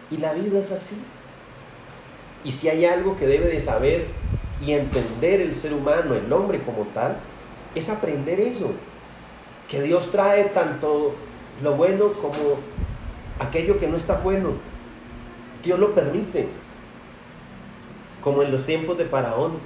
Y 0.09 0.17
la 0.17 0.33
vida 0.33 0.59
es 0.59 0.71
así. 0.71 0.95
Y 2.45 2.51
si 2.51 2.69
hay 2.69 2.85
algo 2.85 3.17
que 3.17 3.27
debe 3.27 3.49
de 3.49 3.59
saber 3.59 4.07
y 4.65 4.71
entender 4.71 5.41
el 5.41 5.53
ser 5.53 5.73
humano, 5.73 6.15
el 6.15 6.31
hombre 6.31 6.61
como 6.61 6.83
tal, 6.93 7.17
es 7.75 7.89
aprender 7.89 8.39
eso. 8.39 8.71
Que 9.67 9.81
Dios 9.81 10.09
trae 10.09 10.45
tanto 10.45 11.13
lo 11.61 11.73
bueno 11.73 12.13
como 12.13 12.55
aquello 13.37 13.77
que 13.77 13.87
no 13.87 13.97
está 13.97 14.19
bueno. 14.19 14.53
Dios 15.61 15.77
lo 15.77 15.93
permite. 15.93 16.47
Como 18.23 18.43
en 18.43 18.51
los 18.53 18.65
tiempos 18.65 18.97
de 18.97 19.03
Faraón. 19.03 19.59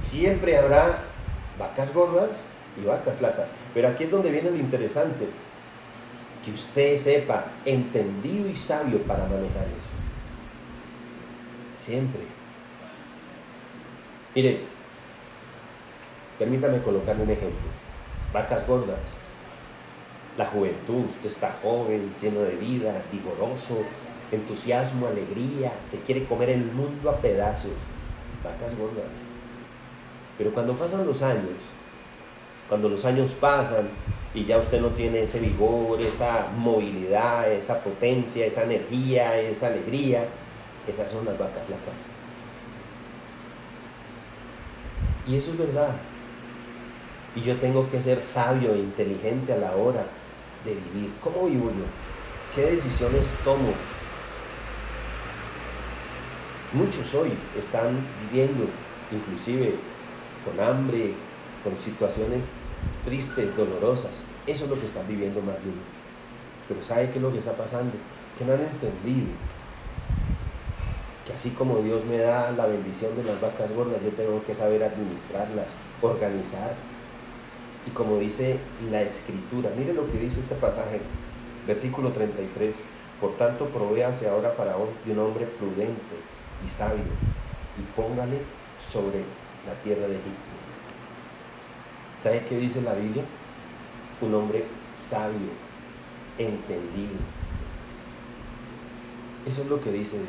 Siempre 0.00 0.58
habrá 0.58 1.11
vacas 1.58 1.92
gordas 1.92 2.30
y 2.80 2.86
vacas 2.86 3.16
flacas. 3.16 3.50
Pero 3.74 3.88
aquí 3.88 4.04
es 4.04 4.10
donde 4.10 4.30
viene 4.30 4.50
lo 4.50 4.56
interesante 4.56 5.26
que 6.44 6.50
usted 6.50 6.96
sepa, 6.98 7.44
entendido 7.64 8.48
y 8.48 8.56
sabio 8.56 8.98
para 9.02 9.24
manejar 9.24 9.66
eso. 9.68 9.90
Siempre. 11.76 12.22
Mire, 14.34 14.60
permítame 16.38 16.82
colocarle 16.82 17.22
un 17.22 17.30
ejemplo. 17.30 17.68
Vacas 18.32 18.66
gordas. 18.66 19.18
La 20.36 20.46
juventud, 20.46 21.04
usted 21.16 21.28
está 21.28 21.54
joven, 21.62 22.14
lleno 22.20 22.40
de 22.40 22.56
vida, 22.56 23.02
vigoroso, 23.12 23.84
entusiasmo, 24.32 25.06
alegría, 25.06 25.72
se 25.86 26.00
quiere 26.00 26.24
comer 26.24 26.50
el 26.50 26.64
mundo 26.64 27.10
a 27.10 27.18
pedazos. 27.18 27.72
Vacas 28.42 28.76
gordas. 28.78 29.41
Pero 30.38 30.52
cuando 30.52 30.74
pasan 30.74 31.06
los 31.06 31.22
años, 31.22 31.72
cuando 32.68 32.88
los 32.88 33.04
años 33.04 33.32
pasan 33.32 33.88
y 34.34 34.44
ya 34.44 34.58
usted 34.58 34.80
no 34.80 34.88
tiene 34.88 35.22
ese 35.22 35.40
vigor, 35.40 36.00
esa 36.00 36.48
movilidad, 36.56 37.50
esa 37.52 37.78
potencia, 37.80 38.46
esa 38.46 38.64
energía, 38.64 39.38
esa 39.38 39.68
alegría. 39.68 40.24
Esas 40.88 41.12
son 41.12 41.24
las 41.24 41.38
vacas 41.38 41.64
flacas. 41.66 42.10
Y 45.28 45.36
eso 45.36 45.52
es 45.52 45.58
verdad. 45.58 45.94
Y 47.36 47.40
yo 47.42 47.56
tengo 47.56 47.88
que 47.90 48.00
ser 48.00 48.22
sabio 48.22 48.72
e 48.72 48.78
inteligente 48.78 49.52
a 49.52 49.58
la 49.58 49.72
hora 49.76 50.04
de 50.64 50.74
vivir. 50.74 51.12
¿Cómo 51.22 51.46
vivo 51.46 51.66
yo? 51.66 51.84
¿Qué 52.54 52.70
decisiones 52.70 53.28
tomo? 53.44 53.72
Muchos 56.72 57.14
hoy 57.14 57.32
están 57.58 57.98
viviendo 58.30 58.64
inclusive 59.12 59.74
con 60.44 60.58
hambre, 60.60 61.14
con 61.64 61.76
situaciones 61.78 62.48
tristes, 63.04 63.56
dolorosas. 63.56 64.24
Eso 64.46 64.64
es 64.64 64.70
lo 64.70 64.78
que 64.78 64.86
están 64.86 65.06
viviendo 65.06 65.40
más 65.40 65.56
uno. 65.64 65.82
Pero 66.68 66.82
¿sabe 66.82 67.10
qué 67.10 67.16
es 67.16 67.22
lo 67.22 67.32
que 67.32 67.38
está 67.38 67.52
pasando? 67.52 67.92
Que 68.38 68.44
no 68.44 68.54
han 68.54 68.60
entendido 68.60 69.28
que 71.26 71.32
así 71.32 71.50
como 71.50 71.78
Dios 71.78 72.04
me 72.04 72.18
da 72.18 72.50
la 72.50 72.66
bendición 72.66 73.16
de 73.16 73.24
las 73.24 73.40
vacas 73.40 73.72
gordas, 73.72 74.02
yo 74.02 74.10
tengo 74.10 74.42
que 74.44 74.54
saber 74.54 74.82
administrarlas, 74.82 75.66
organizar. 76.00 76.74
Y 77.86 77.90
como 77.90 78.18
dice 78.18 78.58
la 78.90 79.02
escritura, 79.02 79.70
mire 79.76 79.94
lo 79.94 80.10
que 80.10 80.18
dice 80.18 80.40
este 80.40 80.54
pasaje, 80.56 81.00
versículo 81.66 82.10
33, 82.10 82.74
por 83.20 83.36
tanto 83.36 83.66
provéase 83.66 84.28
ahora 84.28 84.50
Faraón 84.50 84.88
de 85.04 85.12
un 85.12 85.18
hombre 85.20 85.46
prudente 85.46 86.16
y 86.66 86.70
sabio 86.70 87.04
y 87.78 87.82
póngale 87.96 88.38
sobre 88.80 89.22
la 89.66 89.74
tierra 89.82 90.08
de 90.08 90.14
Egipto 90.14 90.52
¿Sabe 92.22 92.44
qué 92.48 92.56
dice 92.56 92.82
la 92.82 92.94
Biblia? 92.94 93.24
Un 94.20 94.34
hombre 94.34 94.64
sabio, 94.96 95.50
entendido. 96.38 97.18
Eso 99.44 99.62
es 99.62 99.68
lo 99.68 99.80
que 99.80 99.90
dice 99.90 100.18
Dios. 100.18 100.28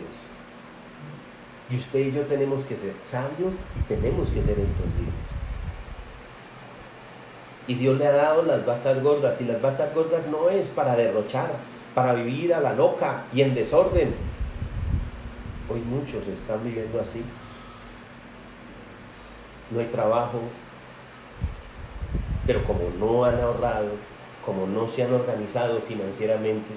Y 1.69 1.77
usted 1.77 1.99
y 1.99 2.11
yo 2.11 2.21
tenemos 2.23 2.63
que 2.63 2.75
ser 2.75 2.95
sabios 2.99 3.53
y 3.79 3.81
tenemos 3.81 4.29
que 4.29 4.41
ser 4.41 4.57
entendidos. 4.57 5.13
Y 7.67 7.75
Dios 7.75 7.97
le 7.97 8.07
ha 8.07 8.11
dado 8.11 8.43
las 8.43 8.65
vacas 8.65 9.01
gordas. 9.01 9.39
Y 9.41 9.45
las 9.45 9.61
vacas 9.61 9.93
gordas 9.93 10.25
no 10.27 10.49
es 10.49 10.69
para 10.69 10.95
derrochar, 10.95 11.51
para 11.93 12.13
vivir 12.13 12.53
a 12.53 12.59
la 12.59 12.73
loca 12.73 13.25
y 13.33 13.41
en 13.41 13.53
desorden. 13.53 14.15
Hoy 15.69 15.79
muchos 15.81 16.27
están 16.27 16.63
viviendo 16.63 16.99
así. 16.99 17.23
No 19.73 19.79
hay 19.79 19.87
trabajo, 19.87 20.39
pero 22.45 22.63
como 22.63 22.81
no 22.99 23.25
han 23.25 23.39
ahorrado, 23.39 23.89
como 24.45 24.67
no 24.67 24.87
se 24.87 25.03
han 25.03 25.13
organizado 25.13 25.79
financieramente, 25.79 26.69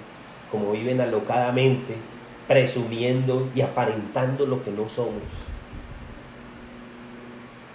como 0.51 0.73
viven 0.73 1.01
alocadamente, 1.01 1.97
presumiendo 2.49 3.49
y 3.55 3.61
aparentando 3.61 4.47
lo 4.47 4.63
que 4.63 4.71
no 4.71 4.89
somos. 4.89 5.23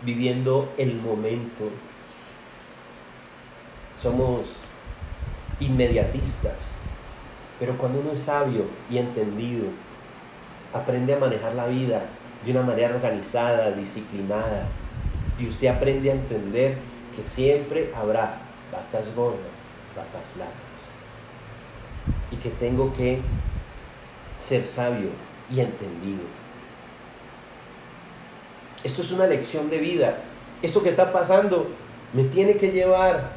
viviendo 0.03 0.73
el 0.79 0.95
momento. 0.95 1.69
Somos 3.95 4.61
inmediatistas, 5.59 6.77
pero 7.59 7.77
cuando 7.77 7.99
uno 7.99 8.13
es 8.13 8.21
sabio 8.21 8.65
y 8.89 8.97
entendido, 8.97 9.65
aprende 10.73 11.13
a 11.13 11.19
manejar 11.19 11.53
la 11.53 11.67
vida 11.67 12.01
de 12.43 12.51
una 12.51 12.63
manera 12.63 12.95
organizada, 12.95 13.69
disciplinada, 13.73 14.65
y 15.41 15.47
usted 15.47 15.67
aprende 15.67 16.11
a 16.11 16.13
entender 16.13 16.77
que 17.15 17.27
siempre 17.27 17.91
habrá 17.95 18.37
vacas 18.71 19.13
gordas, 19.15 19.39
vacas 19.95 20.27
flacas, 20.35 20.91
y 22.31 22.35
que 22.35 22.49
tengo 22.51 22.93
que 22.95 23.19
ser 24.37 24.67
sabio 24.67 25.09
y 25.51 25.59
entendido. 25.59 26.21
Esto 28.83 29.01
es 29.01 29.11
una 29.11 29.25
lección 29.25 29.69
de 29.69 29.79
vida. 29.79 30.17
Esto 30.61 30.83
que 30.83 30.89
está 30.89 31.11
pasando 31.11 31.67
me 32.13 32.23
tiene 32.25 32.57
que 32.57 32.71
llevar 32.71 33.31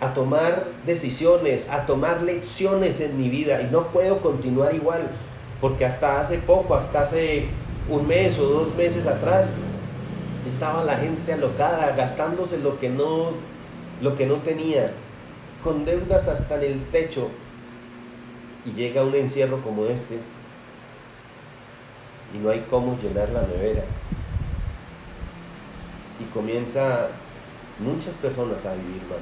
a 0.00 0.14
tomar 0.14 0.68
decisiones, 0.86 1.68
a 1.70 1.86
tomar 1.86 2.22
lecciones 2.22 3.00
en 3.00 3.18
mi 3.18 3.28
vida 3.28 3.60
y 3.60 3.66
no 3.70 3.88
puedo 3.88 4.20
continuar 4.20 4.74
igual, 4.74 5.02
porque 5.60 5.84
hasta 5.84 6.18
hace 6.18 6.38
poco, 6.38 6.74
hasta 6.74 7.02
hace 7.02 7.46
un 7.88 8.06
mes 8.08 8.38
o 8.38 8.44
dos 8.44 8.74
meses 8.74 9.06
atrás, 9.06 9.52
estaba 10.52 10.84
la 10.84 10.96
gente 10.96 11.32
alocada, 11.32 11.94
gastándose 11.96 12.58
lo 12.58 12.78
que 12.78 12.88
no, 12.88 13.32
lo 14.00 14.16
que 14.16 14.26
no 14.26 14.36
tenía, 14.36 14.92
con 15.64 15.84
deudas 15.84 16.28
hasta 16.28 16.56
en 16.56 16.72
el 16.72 16.84
techo, 16.86 17.28
y 18.64 18.72
llega 18.72 19.02
un 19.02 19.14
encierro 19.14 19.60
como 19.62 19.86
este, 19.86 20.18
y 22.34 22.38
no 22.38 22.50
hay 22.50 22.64
cómo 22.70 22.98
llenar 23.00 23.28
la 23.30 23.42
nevera. 23.42 23.84
Y 26.20 26.24
comienza 26.32 27.08
muchas 27.78 28.14
personas 28.16 28.64
a 28.66 28.74
vivir 28.74 29.02
mal 29.08 29.18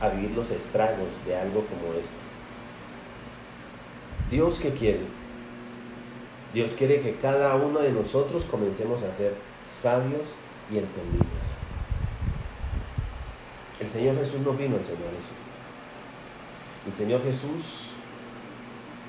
a 0.00 0.08
vivir 0.08 0.30
los 0.30 0.50
estragos 0.50 1.08
de 1.26 1.36
algo 1.36 1.62
como 1.66 1.92
esto. 2.00 2.16
Dios 4.30 4.58
que 4.58 4.70
quiere, 4.70 5.00
Dios 6.54 6.72
quiere 6.72 7.00
que 7.00 7.16
cada 7.16 7.54
uno 7.56 7.80
de 7.80 7.92
nosotros 7.92 8.44
comencemos 8.44 9.02
a 9.02 9.12
ser 9.12 9.34
sabios 9.66 10.34
y 10.70 10.78
entendidos. 10.78 11.26
El 13.80 13.88
Señor 13.88 14.16
Jesús 14.18 14.40
no 14.40 14.52
vino 14.52 14.76
a 14.76 14.78
enseñar 14.78 15.00
eso. 15.18 15.32
El 16.86 16.92
Señor 16.92 17.22
Jesús 17.22 17.90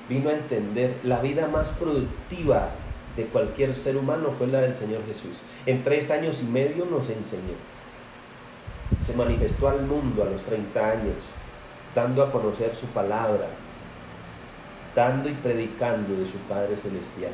vino 0.08 0.30
a 0.30 0.34
entender 0.34 0.98
la 1.04 1.20
vida 1.20 1.48
más 1.48 1.70
productiva 1.70 2.70
de 3.16 3.26
cualquier 3.26 3.74
ser 3.74 3.96
humano 3.96 4.34
fue 4.36 4.46
la 4.46 4.60
del 4.60 4.74
Señor 4.74 5.04
Jesús. 5.06 5.38
En 5.66 5.84
tres 5.84 6.10
años 6.10 6.40
y 6.42 6.44
medio 6.44 6.86
nos 6.86 7.10
enseñó 7.10 7.54
se 9.00 9.14
manifestó 9.14 9.68
al 9.68 9.82
mundo 9.82 10.22
a 10.22 10.26
los 10.26 10.42
30 10.42 10.90
años, 10.90 11.16
dando 11.94 12.22
a 12.22 12.30
conocer 12.30 12.74
su 12.74 12.86
palabra, 12.88 13.46
dando 14.94 15.28
y 15.28 15.32
predicando 15.32 16.16
de 16.16 16.26
su 16.26 16.38
Padre 16.38 16.76
Celestial. 16.76 17.32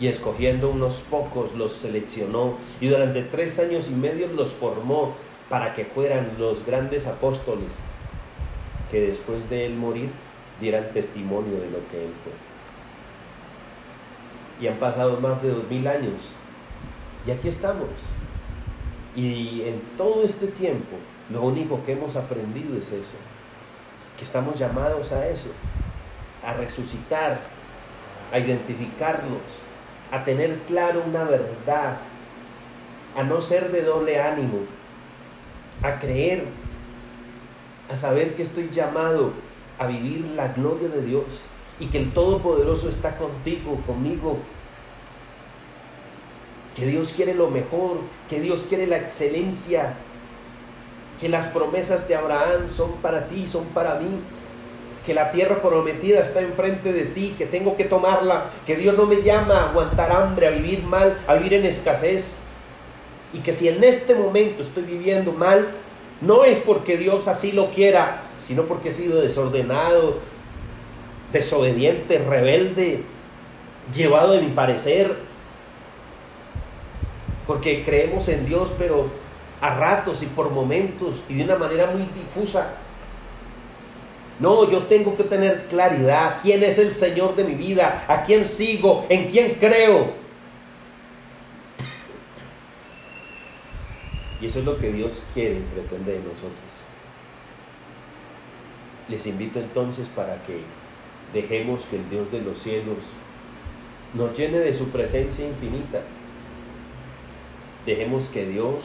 Y 0.00 0.08
escogiendo 0.08 0.70
unos 0.70 1.00
pocos 1.00 1.54
los 1.54 1.72
seleccionó 1.72 2.54
y 2.80 2.88
durante 2.88 3.22
tres 3.22 3.58
años 3.58 3.90
y 3.90 3.94
medio 3.94 4.28
los 4.28 4.50
formó 4.50 5.14
para 5.48 5.74
que 5.74 5.84
fueran 5.84 6.32
los 6.38 6.64
grandes 6.64 7.06
apóstoles 7.06 7.74
que 8.90 9.00
después 9.00 9.48
de 9.50 9.66
él 9.66 9.74
morir 9.74 10.08
dieran 10.60 10.92
testimonio 10.92 11.52
de 11.52 11.70
lo 11.70 11.78
que 11.90 12.04
él 12.04 12.12
fue. 12.24 12.32
Y 14.64 14.68
han 14.68 14.76
pasado 14.76 15.20
más 15.20 15.42
de 15.42 15.50
dos 15.50 15.68
mil 15.68 15.86
años 15.86 16.32
y 17.26 17.30
aquí 17.30 17.48
estamos 17.48 17.88
y 19.16 19.62
en 19.62 19.80
todo 19.96 20.22
este 20.22 20.46
tiempo, 20.46 20.96
lo 21.30 21.42
único 21.42 21.84
que 21.84 21.92
hemos 21.92 22.16
aprendido 22.16 22.78
es 22.78 22.92
eso, 22.92 23.16
que 24.16 24.24
estamos 24.24 24.58
llamados 24.58 25.10
a 25.12 25.26
eso, 25.26 25.48
a 26.44 26.52
resucitar, 26.52 27.40
a 28.32 28.38
identificarnos, 28.38 29.40
a 30.10 30.24
tener 30.24 30.58
claro 30.66 31.02
una 31.06 31.24
verdad, 31.24 31.98
a 33.16 33.22
no 33.22 33.40
ser 33.40 33.70
de 33.70 33.82
doble 33.82 34.20
ánimo, 34.20 34.60
a 35.82 35.98
creer, 35.98 36.44
a 37.90 37.96
saber 37.96 38.34
que 38.34 38.42
estoy 38.42 38.70
llamado 38.70 39.32
a 39.78 39.86
vivir 39.86 40.24
la 40.36 40.48
gloria 40.48 40.88
de 40.88 41.02
Dios 41.02 41.24
y 41.78 41.86
que 41.86 41.98
el 41.98 42.12
Todopoderoso 42.12 42.88
está 42.88 43.16
contigo, 43.16 43.80
conmigo, 43.86 44.38
que 46.76 46.86
Dios 46.86 47.12
quiere 47.16 47.34
lo 47.34 47.50
mejor, 47.50 47.98
que 48.28 48.40
Dios 48.40 48.66
quiere 48.68 48.86
la 48.86 48.98
excelencia, 48.98 49.94
que 51.18 51.28
las 51.28 51.46
promesas 51.46 52.06
de 52.06 52.14
Abraham 52.14 52.70
son 52.70 52.92
para 53.02 53.26
ti, 53.26 53.46
son 53.46 53.64
para 53.66 53.96
mí, 53.96 54.20
que 55.04 55.14
la 55.14 55.30
tierra 55.30 55.62
prometida 55.62 56.20
está 56.20 56.40
enfrente 56.40 56.92
de 56.92 57.04
ti, 57.04 57.34
que 57.38 57.46
tengo 57.46 57.76
que 57.76 57.84
tomarla, 57.84 58.46
que 58.66 58.76
Dios 58.76 58.96
no 58.96 59.06
me 59.06 59.22
llama 59.22 59.60
a 59.60 59.70
aguantar 59.70 60.12
hambre, 60.12 60.46
a 60.46 60.50
vivir 60.50 60.82
mal, 60.82 61.18
a 61.26 61.34
vivir 61.34 61.54
en 61.54 61.64
escasez, 61.66 62.34
y 63.32 63.38
que 63.38 63.52
si 63.52 63.68
en 63.68 63.82
este 63.82 64.14
momento 64.14 64.62
estoy 64.62 64.82
viviendo 64.82 65.32
mal, 65.32 65.68
no 66.20 66.44
es 66.44 66.58
porque 66.58 66.96
Dios 66.96 67.28
así 67.28 67.52
lo 67.52 67.70
quiera, 67.70 68.22
sino 68.36 68.64
porque 68.64 68.90
he 68.90 68.92
sido 68.92 69.20
desordenado, 69.20 70.18
desobediente, 71.32 72.18
rebelde, 72.18 73.02
llevado 73.94 74.32
de 74.32 74.42
mi 74.42 74.48
parecer, 74.48 75.14
porque 77.46 77.84
creemos 77.84 78.28
en 78.28 78.46
Dios, 78.46 78.72
pero 78.78 79.08
a 79.60 79.74
ratos 79.74 80.22
y 80.22 80.26
por 80.26 80.50
momentos 80.50 81.22
y 81.28 81.34
de 81.34 81.44
una 81.44 81.56
manera 81.56 81.86
muy 81.86 82.06
difusa. 82.14 82.74
No, 84.40 84.68
yo 84.70 84.80
tengo 84.84 85.16
que 85.16 85.24
tener 85.24 85.66
claridad. 85.68 86.38
¿Quién 86.42 86.62
es 86.64 86.78
el 86.78 86.92
Señor 86.92 87.36
de 87.36 87.44
mi 87.44 87.54
vida? 87.54 88.04
¿A 88.08 88.24
quién 88.24 88.44
sigo? 88.44 89.06
¿En 89.08 89.30
quién 89.30 89.54
creo? 89.54 90.14
Y 94.40 94.46
eso 94.46 94.60
es 94.60 94.64
lo 94.64 94.78
que 94.78 94.90
Dios 94.90 95.22
quiere 95.34 95.56
y 95.56 95.66
pretende 95.74 96.12
de 96.12 96.18
nosotros. 96.18 96.50
Les 99.08 99.26
invito 99.26 99.58
entonces 99.58 100.08
para 100.08 100.42
que 100.44 100.62
dejemos 101.34 101.82
que 101.84 101.96
el 101.96 102.08
Dios 102.08 102.32
de 102.32 102.40
los 102.40 102.58
cielos 102.58 102.96
nos 104.14 104.36
llene 104.36 104.58
de 104.58 104.72
su 104.72 104.88
presencia 104.88 105.46
infinita 105.46 106.00
Dejemos 107.86 108.28
que 108.28 108.46
Dios 108.46 108.84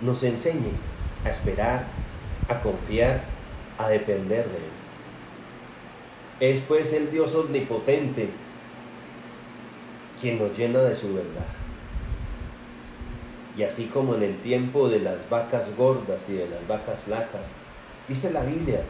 nos 0.00 0.22
enseñe 0.22 0.72
a 1.24 1.30
esperar, 1.30 1.84
a 2.48 2.60
confiar, 2.60 3.22
a 3.84 3.88
depender 3.88 4.46
de 4.48 4.56
Él. 4.56 4.72
Es 6.40 6.60
pues 6.60 6.92
el 6.92 7.10
Dios 7.10 7.34
omnipotente 7.34 8.28
quien 10.20 10.38
nos 10.38 10.56
llena 10.56 10.80
de 10.80 10.94
su 10.94 11.14
verdad. 11.14 11.46
Y 13.56 13.64
así 13.64 13.86
como 13.86 14.14
en 14.14 14.22
el 14.22 14.38
tiempo 14.38 14.88
de 14.88 15.00
las 15.00 15.28
vacas 15.28 15.76
gordas 15.76 16.28
y 16.28 16.34
de 16.34 16.48
las 16.48 16.66
vacas 16.66 17.00
flacas, 17.00 17.42
dice 18.08 18.32
la 18.32 18.42
Biblia 18.42 18.82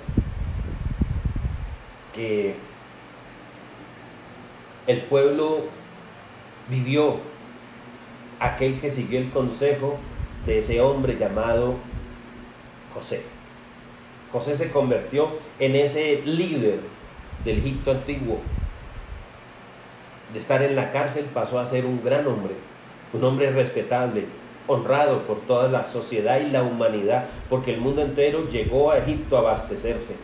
que 2.15 2.55
el 4.87 5.01
pueblo 5.03 5.61
vivió 6.69 7.17
aquel 8.39 8.81
que 8.81 8.91
siguió 8.91 9.21
el 9.21 9.31
consejo 9.31 9.99
de 10.47 10.59
ese 10.59 10.81
hombre 10.81 11.17
llamado 11.19 11.77
José. 12.93 13.23
José 14.33 14.57
se 14.57 14.71
convirtió 14.71 15.29
en 15.59 15.77
ese 15.77 16.23
líder 16.25 16.81
del 17.45 17.59
Egipto 17.59 17.91
antiguo. 17.91 18.39
De 20.33 20.39
estar 20.39 20.63
en 20.63 20.75
la 20.75 20.91
cárcel 20.93 21.27
pasó 21.33 21.59
a 21.59 21.67
ser 21.67 21.85
un 21.85 22.03
gran 22.03 22.27
hombre, 22.27 22.55
un 23.13 23.23
hombre 23.25 23.51
respetable, 23.51 24.25
honrado 24.67 25.23
por 25.23 25.41
toda 25.43 25.69
la 25.69 25.85
sociedad 25.85 26.41
y 26.41 26.51
la 26.51 26.63
humanidad, 26.63 27.27
porque 27.51 27.75
el 27.75 27.81
mundo 27.81 28.01
entero 28.03 28.49
llegó 28.49 28.91
a 28.91 28.99
Egipto 28.99 29.37
a 29.37 29.41
abastecerse. 29.41 30.17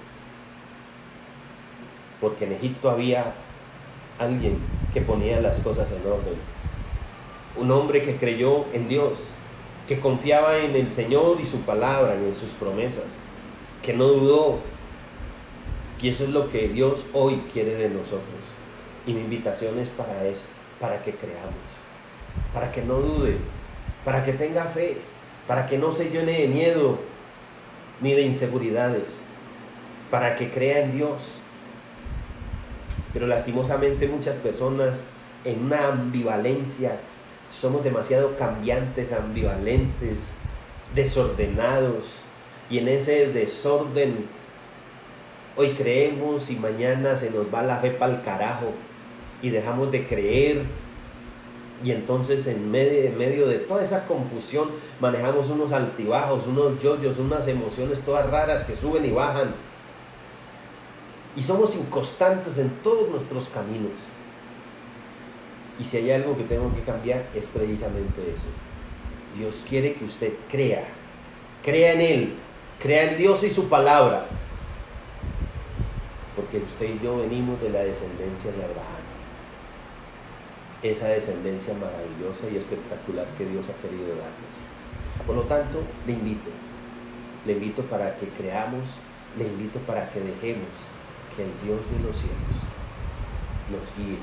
Porque 2.20 2.46
en 2.46 2.52
Egipto 2.52 2.90
había 2.90 3.34
alguien 4.18 4.58
que 4.94 5.02
ponía 5.02 5.40
las 5.40 5.58
cosas 5.58 5.92
en 5.92 6.10
orden 6.10 6.58
un 7.58 7.70
hombre 7.70 8.02
que 8.02 8.16
creyó 8.16 8.64
en 8.72 8.88
Dios, 8.88 9.30
que 9.86 9.98
confiaba 9.98 10.58
en 10.58 10.76
el 10.76 10.90
Señor 10.90 11.38
y 11.42 11.46
su 11.46 11.62
palabra 11.62 12.14
y 12.14 12.26
en 12.26 12.34
sus 12.34 12.50
promesas, 12.52 13.22
que 13.82 13.92
no 13.94 14.04
dudó. 14.04 14.58
Y 16.00 16.08
eso 16.08 16.24
es 16.24 16.30
lo 16.30 16.50
que 16.50 16.68
Dios 16.68 17.06
hoy 17.12 17.42
quiere 17.52 17.74
de 17.74 17.88
nosotros. 17.88 18.22
Y 19.06 19.12
mi 19.12 19.20
invitación 19.20 19.78
es 19.78 19.88
para 19.88 20.24
eso, 20.26 20.46
para 20.80 21.02
que 21.02 21.12
creamos, 21.12 21.54
para 22.52 22.70
que 22.70 22.82
no 22.82 22.94
dude, 22.94 23.36
para 24.04 24.24
que 24.24 24.32
tenga 24.32 24.64
fe, 24.64 24.98
para 25.46 25.66
que 25.66 25.78
no 25.78 25.92
se 25.92 26.10
llene 26.10 26.42
de 26.42 26.48
miedo 26.48 26.98
ni 28.00 28.12
de 28.12 28.22
inseguridades, 28.22 29.22
para 30.10 30.36
que 30.36 30.50
crea 30.50 30.84
en 30.84 30.96
Dios. 30.96 31.40
Pero 33.12 33.26
lastimosamente 33.26 34.06
muchas 34.06 34.36
personas 34.36 35.02
en 35.44 35.64
una 35.64 35.88
ambivalencia 35.88 36.98
Somos 37.50 37.82
demasiado 37.82 38.36
cambiantes, 38.36 39.12
ambivalentes, 39.12 40.26
desordenados. 40.94 42.20
Y 42.70 42.78
en 42.78 42.88
ese 42.88 43.28
desorden 43.28 44.26
hoy 45.56 45.70
creemos 45.70 46.50
y 46.50 46.56
mañana 46.56 47.16
se 47.16 47.30
nos 47.30 47.52
va 47.52 47.62
la 47.62 47.78
fe 47.78 47.90
para 47.90 48.14
el 48.14 48.22
carajo 48.22 48.72
y 49.42 49.50
dejamos 49.50 49.90
de 49.90 50.06
creer. 50.06 50.62
Y 51.82 51.92
entonces 51.92 52.46
en 52.46 52.70
medio, 52.70 53.46
de 53.46 53.58
toda 53.58 53.82
esa 53.82 54.06
confusión 54.06 54.70
manejamos 55.00 55.48
unos 55.48 55.72
altibajos, 55.72 56.46
unos 56.46 56.80
yoyos, 56.82 57.18
unas 57.18 57.46
emociones 57.48 58.00
todas 58.00 58.28
raras 58.30 58.64
que 58.64 58.76
suben 58.76 59.04
y 59.04 59.10
bajan. 59.10 59.54
Y 61.36 61.42
somos 61.42 61.76
inconstantes 61.76 62.58
en 62.58 62.70
todos 62.82 63.08
nuestros 63.08 63.48
caminos. 63.48 64.08
Y 65.78 65.84
si 65.84 65.98
hay 65.98 66.10
algo 66.10 66.36
que 66.36 66.42
tengo 66.44 66.74
que 66.74 66.82
cambiar 66.82 67.26
es 67.34 67.46
precisamente 67.46 68.20
eso. 68.34 68.48
Dios 69.36 69.64
quiere 69.68 69.94
que 69.94 70.04
usted 70.04 70.32
crea, 70.50 70.84
crea 71.62 71.92
en 71.92 72.00
Él, 72.00 72.32
crea 72.80 73.10
en 73.12 73.18
Dios 73.18 73.42
y 73.44 73.50
su 73.50 73.68
palabra. 73.68 74.24
Porque 76.36 76.58
usted 76.58 76.94
y 76.94 77.04
yo 77.04 77.18
venimos 77.18 77.60
de 77.60 77.70
la 77.70 77.80
descendencia 77.80 78.52
de 78.52 78.64
Abraham. 78.64 78.86
Esa 80.82 81.08
descendencia 81.08 81.74
maravillosa 81.74 82.48
y 82.52 82.56
espectacular 82.56 83.26
que 83.36 83.46
Dios 83.46 83.66
ha 83.68 83.82
querido 83.82 84.08
darnos. 84.10 85.26
Por 85.26 85.34
lo 85.34 85.42
tanto, 85.42 85.82
le 86.06 86.12
invito, 86.12 86.48
le 87.44 87.54
invito 87.54 87.82
para 87.82 88.16
que 88.16 88.28
creamos, 88.28 88.84
le 89.36 89.44
invito 89.44 89.80
para 89.80 90.08
que 90.10 90.20
dejemos 90.20 90.70
que 91.36 91.42
el 91.42 91.50
Dios 91.64 91.80
de 91.90 92.06
los 92.06 92.16
cielos 92.16 92.58
nos 93.70 93.82
guíe, 93.96 94.18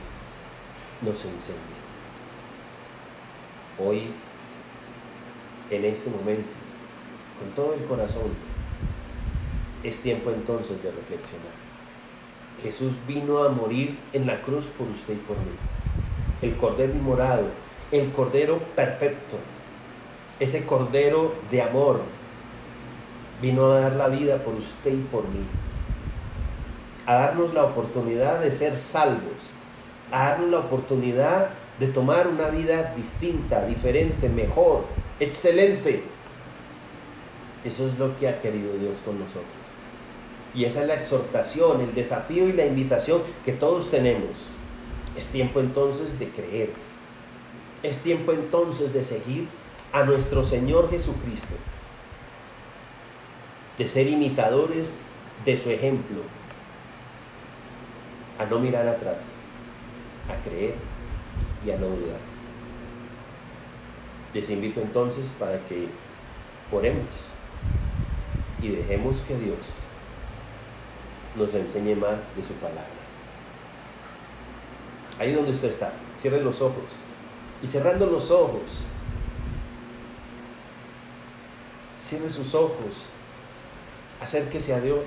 nos 1.01 1.25
enseñe. 1.25 1.75
Hoy, 3.77 4.11
en 5.69 5.85
este 5.85 6.09
momento, 6.09 6.64
con 7.39 7.49
todo 7.55 7.73
el 7.73 7.83
corazón, 7.85 8.31
es 9.83 10.01
tiempo 10.01 10.31
entonces 10.31 10.81
de 10.81 10.91
reflexionar. 10.91 11.65
Jesús 12.61 12.93
vino 13.07 13.43
a 13.43 13.49
morir 13.49 13.97
en 14.13 14.25
la 14.25 14.41
cruz 14.41 14.65
por 14.77 14.87
usted 14.87 15.13
y 15.13 15.17
por 15.17 15.37
mí. 15.37 15.51
El 16.41 16.55
Cordero 16.55 16.93
inmorado, 16.93 17.45
el 17.91 18.11
Cordero 18.11 18.57
perfecto, 18.75 19.37
ese 20.39 20.65
Cordero 20.65 21.33
de 21.51 21.61
amor, 21.61 22.01
vino 23.41 23.71
a 23.71 23.81
dar 23.81 23.95
la 23.95 24.07
vida 24.07 24.37
por 24.37 24.55
usted 24.55 24.93
y 24.93 25.03
por 25.11 25.23
mí 25.27 25.45
a 27.05 27.15
darnos 27.15 27.53
la 27.53 27.63
oportunidad 27.63 28.39
de 28.39 28.51
ser 28.51 28.77
salvos, 28.77 29.51
a 30.11 30.29
darnos 30.29 30.49
la 30.49 30.59
oportunidad 30.59 31.49
de 31.79 31.87
tomar 31.87 32.27
una 32.27 32.49
vida 32.49 32.93
distinta, 32.95 33.65
diferente, 33.65 34.29
mejor, 34.29 34.85
excelente. 35.19 36.03
Eso 37.65 37.87
es 37.87 37.97
lo 37.97 38.15
que 38.17 38.29
ha 38.29 38.39
querido 38.39 38.77
Dios 38.77 38.97
con 39.03 39.19
nosotros. 39.19 39.43
Y 40.53 40.65
esa 40.65 40.81
es 40.81 40.87
la 40.87 40.93
exhortación, 40.93 41.81
el 41.81 41.95
desafío 41.95 42.47
y 42.47 42.53
la 42.53 42.65
invitación 42.65 43.21
que 43.43 43.51
todos 43.51 43.89
tenemos. 43.89 44.51
Es 45.17 45.27
tiempo 45.29 45.59
entonces 45.59 46.19
de 46.19 46.29
creer. 46.29 46.69
Es 47.81 47.99
tiempo 47.99 48.31
entonces 48.31 48.93
de 48.93 49.03
seguir 49.03 49.47
a 49.91 50.03
nuestro 50.03 50.45
Señor 50.45 50.91
Jesucristo. 50.91 51.55
De 53.77 53.89
ser 53.89 54.07
imitadores 54.07 54.97
de 55.43 55.57
su 55.57 55.69
ejemplo, 55.71 56.21
a 58.39 58.45
no 58.45 58.59
mirar 58.59 58.87
atrás, 58.87 59.23
a 60.29 60.47
creer 60.47 60.75
y 61.65 61.71
a 61.71 61.77
no 61.77 61.87
dudar. 61.87 62.19
Les 64.33 64.49
invito 64.49 64.81
entonces 64.81 65.27
para 65.39 65.57
que 65.65 65.87
oremos 66.71 67.34
y 68.65 68.75
dejemos 68.75 69.17
que 69.27 69.37
Dios 69.37 69.57
nos 71.35 71.53
enseñe 71.53 71.95
más 71.95 72.35
de 72.35 72.41
su 72.41 72.53
palabra. 72.55 72.83
Ahí 75.19 75.33
donde 75.33 75.51
usted 75.51 75.69
está, 75.69 75.93
cierre 76.15 76.41
los 76.41 76.61
ojos 76.61 77.05
y 77.61 77.67
cerrando 77.67 78.07
los 78.07 78.31
ojos, 78.31 78.85
cierre 81.99 82.29
sus 82.29 82.55
ojos, 82.55 83.07
acérquese 84.19 84.73
a 84.73 84.81
Dios. 84.81 85.05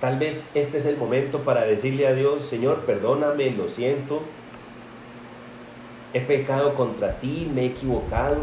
Tal 0.00 0.18
vez 0.18 0.50
este 0.54 0.78
es 0.78 0.86
el 0.86 0.96
momento 0.96 1.40
para 1.40 1.62
decirle 1.62 2.08
a 2.08 2.14
Dios, 2.14 2.46
Señor, 2.46 2.80
perdóname, 2.80 3.50
lo 3.50 3.68
siento, 3.68 4.22
he 6.12 6.20
pecado 6.20 6.74
contra 6.74 7.18
ti, 7.18 7.50
me 7.54 7.62
he 7.62 7.66
equivocado. 7.66 8.38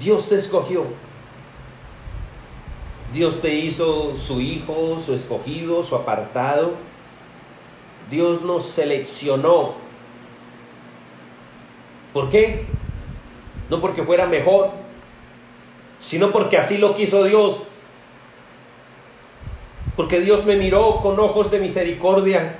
Dios 0.00 0.28
te 0.28 0.36
escogió. 0.36 0.84
Dios 3.12 3.40
te 3.40 3.54
hizo 3.54 4.16
su 4.16 4.40
hijo, 4.40 4.98
su 5.04 5.14
escogido, 5.14 5.84
su 5.84 5.94
apartado. 5.94 6.72
Dios 8.10 8.42
nos 8.42 8.64
seleccionó. 8.64 9.74
¿Por 12.12 12.28
qué? 12.28 12.66
No 13.70 13.80
porque 13.80 14.02
fuera 14.02 14.26
mejor, 14.26 14.70
sino 16.00 16.32
porque 16.32 16.56
así 16.58 16.78
lo 16.78 16.94
quiso 16.94 17.24
Dios. 17.24 17.62
Porque 19.96 20.20
Dios 20.20 20.44
me 20.44 20.56
miró 20.56 21.00
con 21.00 21.18
ojos 21.20 21.50
de 21.50 21.60
misericordia. 21.60 22.56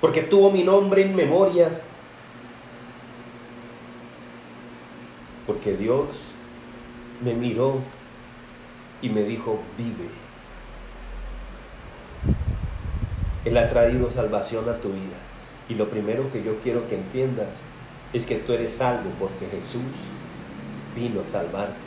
Porque 0.00 0.22
tuvo 0.22 0.50
mi 0.50 0.62
nombre 0.62 1.02
en 1.02 1.16
memoria. 1.16 1.80
Porque 5.46 5.76
Dios 5.76 6.06
me 7.24 7.34
miró 7.34 7.80
y 9.00 9.08
me 9.08 9.22
dijo, 9.22 9.60
vive. 9.78 10.10
Él 13.44 13.56
ha 13.56 13.68
traído 13.68 14.10
salvación 14.10 14.68
a 14.68 14.78
tu 14.78 14.88
vida. 14.88 15.16
Y 15.68 15.74
lo 15.74 15.88
primero 15.88 16.30
que 16.32 16.42
yo 16.42 16.56
quiero 16.62 16.88
que 16.88 16.96
entiendas 16.96 17.58
es 18.12 18.26
que 18.26 18.36
tú 18.36 18.52
eres 18.52 18.74
salvo 18.74 19.10
porque 19.18 19.46
Jesús 19.46 19.82
vino 20.94 21.20
a 21.24 21.28
salvarte. 21.28 21.86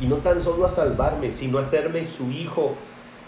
Y 0.00 0.06
no 0.06 0.16
tan 0.16 0.42
solo 0.42 0.66
a 0.66 0.70
salvarme, 0.70 1.32
sino 1.32 1.58
a 1.58 1.62
hacerme 1.62 2.04
su 2.04 2.30
hijo. 2.30 2.74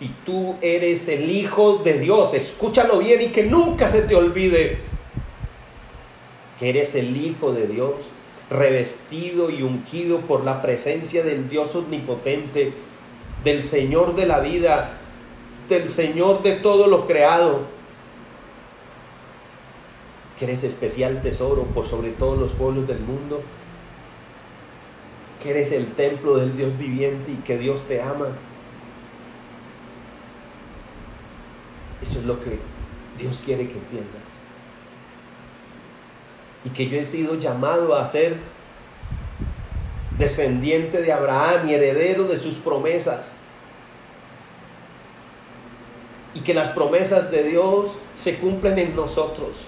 Y 0.00 0.08
tú 0.24 0.56
eres 0.60 1.08
el 1.08 1.30
hijo 1.30 1.78
de 1.78 1.98
Dios. 1.98 2.34
Escúchalo 2.34 2.98
bien 2.98 3.22
y 3.22 3.28
que 3.28 3.44
nunca 3.44 3.88
se 3.88 4.02
te 4.02 4.14
olvide 4.14 4.78
que 6.58 6.70
eres 6.70 6.94
el 6.94 7.16
hijo 7.16 7.52
de 7.52 7.66
Dios, 7.66 7.94
revestido 8.52 9.50
y 9.50 9.62
ungido 9.62 10.20
por 10.20 10.44
la 10.44 10.62
presencia 10.62 11.24
del 11.24 11.48
Dios 11.48 11.74
omnipotente, 11.74 12.72
del 13.44 13.62
Señor 13.62 14.14
de 14.14 14.26
la 14.26 14.40
vida, 14.40 14.98
del 15.68 15.88
Señor 15.88 16.42
de 16.42 16.56
todo 16.56 16.86
lo 16.86 17.06
creado. 17.06 17.60
Que 20.38 20.44
eres 20.44 20.64
especial 20.64 21.22
tesoro 21.22 21.62
por 21.64 21.86
sobre 21.86 22.10
todos 22.10 22.38
los 22.38 22.52
pueblos 22.52 22.86
del 22.86 23.00
mundo 23.00 23.40
que 25.42 25.50
eres 25.50 25.72
el 25.72 25.86
templo 25.94 26.36
del 26.36 26.56
Dios 26.56 26.78
viviente 26.78 27.32
y 27.32 27.36
que 27.36 27.58
Dios 27.58 27.80
te 27.88 28.00
ama. 28.00 28.28
Eso 32.00 32.20
es 32.20 32.24
lo 32.24 32.40
que 32.42 32.58
Dios 33.18 33.42
quiere 33.44 33.66
que 33.66 33.74
entiendas. 33.74 34.21
Y 36.64 36.70
que 36.70 36.88
yo 36.88 36.98
he 36.98 37.06
sido 37.06 37.36
llamado 37.36 37.96
a 37.96 38.06
ser 38.06 38.36
descendiente 40.18 41.02
de 41.02 41.12
Abraham 41.12 41.68
y 41.68 41.74
heredero 41.74 42.24
de 42.24 42.36
sus 42.36 42.54
promesas. 42.54 43.36
Y 46.34 46.40
que 46.40 46.54
las 46.54 46.68
promesas 46.68 47.30
de 47.30 47.42
Dios 47.44 47.98
se 48.14 48.36
cumplen 48.36 48.78
en 48.78 48.96
nosotros. 48.96 49.66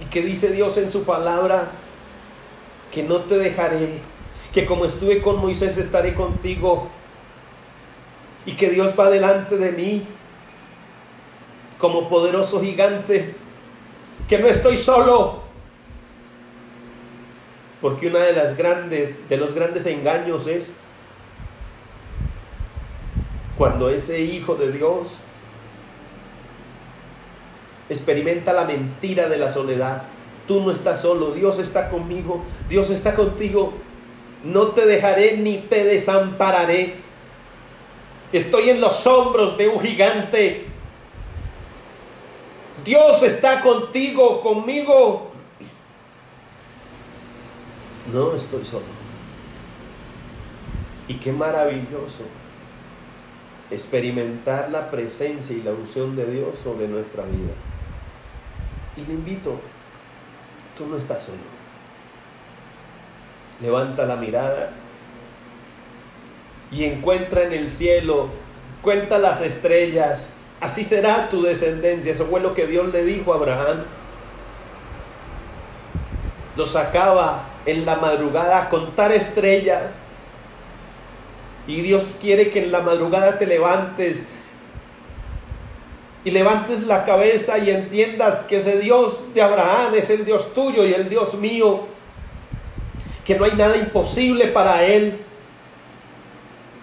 Y 0.00 0.06
que 0.06 0.22
dice 0.22 0.50
Dios 0.50 0.76
en 0.78 0.90
su 0.90 1.04
palabra, 1.04 1.70
que 2.92 3.02
no 3.02 3.20
te 3.20 3.36
dejaré, 3.38 3.98
que 4.52 4.66
como 4.66 4.84
estuve 4.84 5.20
con 5.20 5.40
Moisés 5.40 5.76
estaré 5.78 6.14
contigo 6.14 6.88
y 8.46 8.52
que 8.52 8.70
Dios 8.70 8.94
va 8.98 9.10
delante 9.10 9.56
de 9.56 9.72
mí 9.72 10.06
como 11.78 12.08
poderoso 12.08 12.60
gigante, 12.60 13.34
que 14.28 14.38
no 14.38 14.46
estoy 14.46 14.76
solo. 14.76 15.42
Porque 17.80 18.08
una 18.08 18.20
de 18.20 18.32
las 18.32 18.56
grandes 18.56 19.28
de 19.28 19.36
los 19.36 19.54
grandes 19.54 19.86
engaños 19.86 20.46
es 20.46 20.76
cuando 23.58 23.90
ese 23.90 24.20
hijo 24.20 24.54
de 24.54 24.72
Dios 24.72 25.08
experimenta 27.88 28.52
la 28.52 28.64
mentira 28.64 29.28
de 29.28 29.36
la 29.36 29.50
soledad 29.50 30.04
Tú 30.46 30.60
no 30.60 30.70
estás 30.70 31.00
solo, 31.00 31.32
Dios 31.32 31.58
está 31.58 31.88
conmigo, 31.88 32.44
Dios 32.68 32.90
está 32.90 33.14
contigo. 33.14 33.72
No 34.44 34.68
te 34.68 34.84
dejaré 34.84 35.38
ni 35.38 35.58
te 35.58 35.84
desampararé. 35.84 36.96
Estoy 38.30 38.70
en 38.70 38.80
los 38.80 39.06
hombros 39.06 39.56
de 39.56 39.68
un 39.68 39.80
gigante. 39.80 40.66
Dios 42.84 43.22
está 43.22 43.60
contigo, 43.60 44.40
conmigo. 44.42 45.30
No 48.12 48.34
estoy 48.34 48.64
solo. 48.64 48.84
Y 51.08 51.14
qué 51.14 51.32
maravilloso 51.32 52.24
experimentar 53.70 54.70
la 54.70 54.90
presencia 54.90 55.56
y 55.56 55.62
la 55.62 55.72
unción 55.72 56.14
de 56.14 56.26
Dios 56.26 56.58
sobre 56.62 56.86
nuestra 56.86 57.24
vida. 57.24 57.54
Y 58.96 59.06
le 59.06 59.14
invito, 59.14 59.58
tú 60.76 60.86
no 60.86 60.98
estás 60.98 61.24
solo. 61.24 61.38
Levanta 63.62 64.04
la 64.04 64.16
mirada 64.16 64.72
y 66.70 66.84
encuentra 66.84 67.44
en 67.44 67.52
el 67.52 67.70
cielo, 67.70 68.28
cuenta 68.82 69.18
las 69.18 69.40
estrellas, 69.40 70.33
así 70.60 70.84
será 70.84 71.28
tu 71.28 71.42
descendencia. 71.42 72.12
Eso 72.12 72.26
fue 72.26 72.40
lo 72.40 72.54
que 72.54 72.66
Dios 72.66 72.92
le 72.92 73.04
dijo 73.04 73.32
a 73.32 73.36
Abraham. 73.36 73.84
Lo 76.56 76.66
sacaba 76.66 77.48
en 77.66 77.84
la 77.84 77.96
madrugada 77.96 78.62
a 78.62 78.68
contar 78.68 79.12
estrellas. 79.12 80.00
Y 81.66 81.80
Dios 81.80 82.16
quiere 82.20 82.50
que 82.50 82.64
en 82.64 82.72
la 82.72 82.80
madrugada 82.80 83.38
te 83.38 83.46
levantes 83.46 84.26
y 86.24 86.30
levantes 86.30 86.84
la 86.84 87.04
cabeza 87.04 87.58
y 87.58 87.70
entiendas 87.70 88.42
que 88.42 88.56
ese 88.56 88.78
Dios 88.78 89.34
de 89.34 89.42
Abraham 89.42 89.94
es 89.94 90.08
el 90.08 90.24
Dios 90.24 90.54
tuyo 90.54 90.84
y 90.84 90.94
el 90.94 91.10
Dios 91.10 91.34
mío, 91.34 91.82
que 93.24 93.36
no 93.36 93.44
hay 93.44 93.52
nada 93.52 93.76
imposible 93.76 94.48
para 94.48 94.86
Él, 94.86 95.18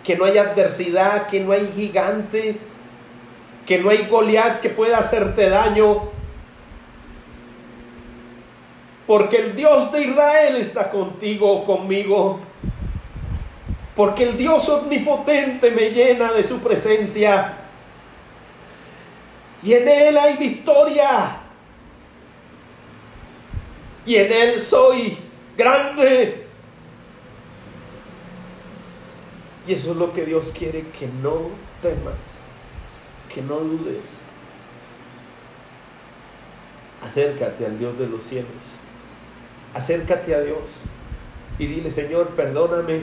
que 0.03 0.15
no 0.15 0.25
hay 0.25 0.37
adversidad, 0.37 1.27
que 1.27 1.39
no 1.39 1.53
hay 1.53 1.71
gigante, 1.75 2.57
que 3.71 3.79
no 3.79 3.89
hay 3.89 4.05
Goliat 4.07 4.59
que 4.59 4.67
pueda 4.67 4.97
hacerte 4.97 5.47
daño, 5.47 6.09
porque 9.07 9.37
el 9.37 9.55
Dios 9.55 9.93
de 9.93 10.01
Israel 10.01 10.57
está 10.57 10.89
contigo 10.89 11.63
conmigo, 11.63 12.41
porque 13.95 14.23
el 14.23 14.35
Dios 14.35 14.67
omnipotente 14.67 15.71
me 15.71 15.91
llena 15.91 16.33
de 16.33 16.43
su 16.43 16.59
presencia 16.59 17.59
y 19.63 19.71
en 19.71 19.87
Él 19.87 20.17
hay 20.17 20.35
victoria. 20.35 21.37
Y 24.05 24.17
en 24.17 24.33
Él 24.33 24.61
soy 24.61 25.17
grande. 25.55 26.45
Y 29.65 29.71
eso 29.71 29.91
es 29.91 29.97
lo 29.97 30.11
que 30.11 30.25
Dios 30.25 30.51
quiere, 30.57 30.87
que 30.87 31.07
no 31.07 31.51
temas, 31.81 32.40
que 33.33 33.41
no 33.41 33.59
dudes. 33.59 34.25
Acércate 37.03 37.65
al 37.65 37.79
Dios 37.79 37.97
de 37.97 38.07
los 38.07 38.23
cielos. 38.23 38.49
Acércate 39.73 40.35
a 40.35 40.41
Dios 40.41 40.59
y 41.57 41.65
dile, 41.65 41.91
Señor, 41.91 42.29
perdóname, 42.29 43.01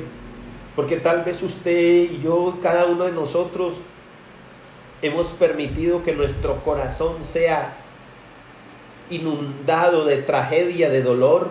porque 0.77 0.97
tal 0.97 1.25
vez 1.25 1.43
usted 1.43 2.11
y 2.11 2.21
yo, 2.23 2.59
cada 2.63 2.87
uno 2.87 3.05
de 3.05 3.13
nosotros, 3.13 3.75
hemos 5.03 5.29
permitido 5.29 6.03
que 6.03 6.15
nuestro 6.15 6.57
corazón 6.65 7.25
sea 7.25 7.77
inundado 9.11 10.05
de 10.05 10.19
tragedia, 10.19 10.91
de 10.91 11.03
dolor. 11.03 11.51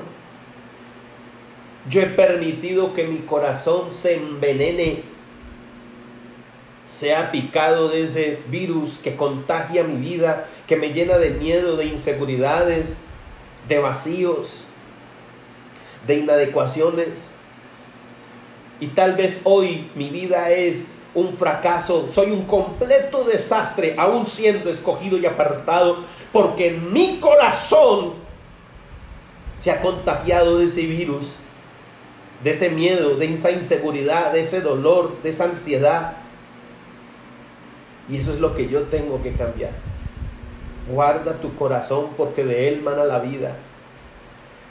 Yo 1.89 2.01
he 2.01 2.07
permitido 2.07 2.93
que 2.93 3.07
mi 3.07 3.19
corazón 3.19 3.89
se 3.89 4.15
envenene, 4.15 5.03
sea 6.87 7.31
picado 7.31 7.89
de 7.89 8.03
ese 8.03 8.39
virus 8.47 8.97
que 9.03 9.15
contagia 9.15 9.83
mi 9.83 9.97
vida, 9.97 10.47
que 10.67 10.77
me 10.77 10.93
llena 10.93 11.17
de 11.17 11.31
miedo, 11.31 11.75
de 11.75 11.85
inseguridades, 11.85 12.97
de 13.67 13.79
vacíos, 13.79 14.63
de 16.05 16.15
inadecuaciones. 16.15 17.31
Y 18.79 18.87
tal 18.87 19.15
vez 19.15 19.41
hoy 19.43 19.89
mi 19.95 20.09
vida 20.09 20.51
es 20.51 20.89
un 21.13 21.37
fracaso, 21.37 22.07
soy 22.09 22.31
un 22.31 22.45
completo 22.45 23.23
desastre, 23.23 23.95
aún 23.97 24.25
siendo 24.25 24.69
escogido 24.69 25.17
y 25.17 25.25
apartado, 25.25 25.97
porque 26.31 26.71
mi 26.71 27.17
corazón 27.19 28.13
se 29.57 29.71
ha 29.71 29.81
contagiado 29.81 30.59
de 30.59 30.65
ese 30.65 30.85
virus, 30.85 31.35
de 32.43 32.51
ese 32.51 32.69
miedo, 32.69 33.15
de 33.15 33.33
esa 33.33 33.51
inseguridad, 33.51 34.31
de 34.31 34.41
ese 34.41 34.61
dolor, 34.61 35.17
de 35.23 35.29
esa 35.29 35.45
ansiedad. 35.45 36.17
Y 38.09 38.17
eso 38.17 38.31
es 38.33 38.39
lo 38.39 38.55
que 38.55 38.69
yo 38.69 38.83
tengo 38.83 39.21
que 39.21 39.33
cambiar. 39.33 39.71
Guarda 40.89 41.33
tu 41.33 41.55
corazón 41.55 42.07
porque 42.15 42.45
de 42.45 42.69
él 42.69 42.81
mana 42.81 43.03
la 43.03 43.19
vida. 43.19 43.55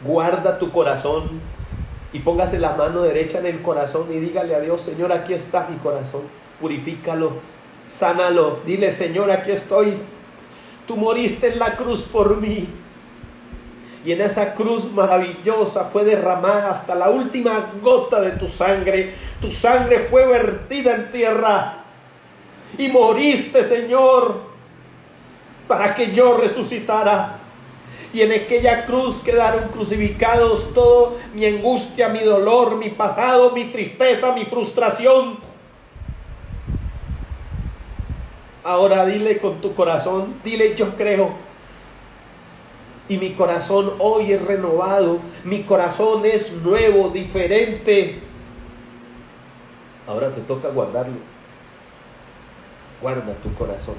Guarda 0.02 0.58
tu 0.58 0.70
corazón 0.70 1.40
y 2.12 2.20
póngase 2.20 2.58
la 2.58 2.74
mano 2.74 3.02
derecha 3.02 3.38
en 3.38 3.46
el 3.46 3.60
corazón 3.60 4.06
y 4.10 4.18
dígale 4.18 4.54
a 4.54 4.60
Dios, 4.60 4.80
Señor, 4.80 5.12
aquí 5.12 5.34
está 5.34 5.66
mi 5.68 5.76
corazón, 5.76 6.22
purifícalo, 6.60 7.32
sánalo, 7.86 8.60
dile, 8.64 8.92
Señor, 8.92 9.30
aquí 9.30 9.50
estoy, 9.50 9.94
tú 10.86 10.96
moriste 10.96 11.52
en 11.52 11.58
la 11.58 11.76
cruz 11.76 12.02
por 12.04 12.40
mí. 12.40 12.66
Y 14.04 14.12
en 14.12 14.20
esa 14.20 14.54
cruz 14.54 14.92
maravillosa 14.92 15.86
fue 15.86 16.04
derramada 16.04 16.70
hasta 16.70 16.94
la 16.94 17.10
última 17.10 17.72
gota 17.82 18.20
de 18.20 18.30
tu 18.32 18.46
sangre. 18.46 19.12
Tu 19.40 19.50
sangre 19.50 19.98
fue 19.98 20.24
vertida 20.26 20.94
en 20.94 21.10
tierra. 21.10 21.85
Y 22.78 22.88
moriste, 22.88 23.62
Señor, 23.62 24.40
para 25.68 25.94
que 25.94 26.12
yo 26.12 26.36
resucitara 26.36 27.38
y 28.12 28.22
en 28.22 28.32
aquella 28.32 28.86
cruz 28.86 29.16
quedaron 29.16 29.68
crucificados 29.68 30.72
todo 30.72 31.16
mi 31.34 31.44
angustia, 31.44 32.08
mi 32.08 32.20
dolor, 32.20 32.76
mi 32.76 32.90
pasado, 32.90 33.50
mi 33.50 33.64
tristeza, 33.66 34.32
mi 34.32 34.44
frustración. 34.44 35.38
Ahora 38.64 39.04
dile 39.06 39.38
con 39.38 39.60
tu 39.60 39.74
corazón, 39.74 40.34
dile 40.42 40.74
yo 40.74 40.96
creo. 40.96 41.30
Y 43.08 43.18
mi 43.18 43.34
corazón 43.34 43.92
hoy 43.98 44.32
es 44.32 44.42
renovado, 44.42 45.18
mi 45.44 45.62
corazón 45.62 46.24
es 46.24 46.52
nuevo, 46.62 47.10
diferente. 47.10 48.18
Ahora 50.06 50.32
te 50.32 50.40
toca 50.40 50.68
guardarlo. 50.68 51.35
Guarda 53.00 53.34
tu 53.42 53.52
corazón, 53.54 53.96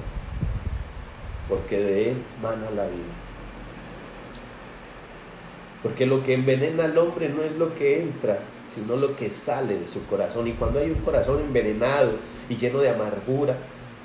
porque 1.48 1.78
de 1.78 2.10
él 2.10 2.16
mana 2.42 2.70
la 2.74 2.84
vida. 2.84 3.14
Porque 5.82 6.06
lo 6.06 6.24
que 6.24 6.34
envenena 6.34 6.84
al 6.84 6.98
hombre 6.98 7.28
no 7.28 7.42
es 7.42 7.52
lo 7.52 7.74
que 7.74 8.02
entra, 8.02 8.40
sino 8.68 8.96
lo 8.96 9.14
que 9.14 9.30
sale 9.30 9.78
de 9.78 9.86
su 9.86 10.04
corazón. 10.06 10.48
Y 10.48 10.52
cuando 10.52 10.80
hay 10.80 10.90
un 10.90 10.98
corazón 10.98 11.38
envenenado 11.40 12.12
y 12.48 12.56
lleno 12.56 12.80
de 12.80 12.90
amargura, 12.90 13.56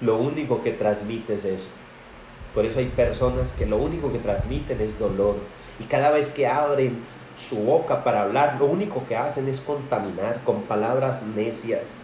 lo 0.02 0.18
único 0.18 0.62
que 0.62 0.72
transmite 0.72 1.34
es 1.34 1.46
eso. 1.46 1.70
Por 2.54 2.66
eso 2.66 2.80
hay 2.80 2.86
personas 2.86 3.52
que 3.54 3.66
lo 3.66 3.78
único 3.78 4.12
que 4.12 4.20
transmiten 4.20 4.80
es 4.82 5.00
dolor. 5.00 5.38
Y 5.80 5.86
cada 5.86 6.12
vez 6.12 6.30
que 6.30 6.46
abren 6.46 6.98
su 7.36 7.58
boca 7.64 8.04
para 8.04 8.22
hablar, 8.22 8.58
lo 8.60 8.66
único 8.68 9.04
que 9.08 9.18
hacen 9.18 9.48
es 9.48 9.60
contaminar 9.60 10.42
con 10.46 10.62
palabras 10.64 11.24
necias. 11.24 12.02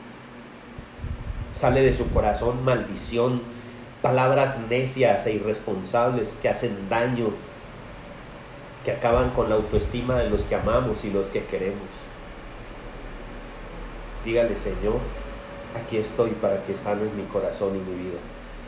Sale 1.52 1.82
de 1.82 1.94
su 1.94 2.10
corazón 2.12 2.64
maldición, 2.64 3.42
palabras 4.02 4.62
necias 4.70 5.26
e 5.26 5.34
irresponsables 5.34 6.38
que 6.42 6.50
hacen 6.50 6.90
daño 6.90 7.32
que 8.84 8.92
acaban 8.92 9.32
con 9.32 9.50
la 9.50 9.56
autoestima 9.56 10.16
de 10.16 10.30
los 10.30 10.44
que 10.44 10.56
amamos 10.56 11.04
y 11.04 11.12
los 11.12 11.28
que 11.28 11.44
queremos. 11.44 11.88
Dígale, 14.24 14.58
Señor, 14.58 15.00
aquí 15.76 15.98
estoy 15.98 16.32
para 16.32 16.64
que 16.64 16.78
sanes 16.78 17.12
mi 17.14 17.24
corazón 17.24 17.76
y 17.76 17.80
mi 17.80 18.04
vida. 18.04 18.20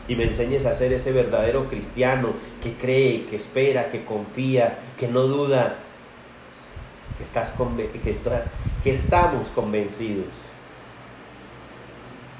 Y 0.08 0.16
me 0.16 0.24
enseñes 0.24 0.66
a 0.66 0.74
ser 0.74 0.92
ese 0.92 1.12
verdadero 1.12 1.68
cristiano 1.68 2.30
que 2.62 2.74
cree, 2.74 3.26
que 3.26 3.36
espera, 3.36 3.90
que 3.90 4.04
confía, 4.04 4.78
que 4.98 5.08
no 5.08 5.22
duda, 5.22 5.76
que, 7.16 7.24
estás 7.24 7.52
que, 7.52 8.12
que 8.82 8.90
estamos 8.90 9.48
convencidos 9.48 10.52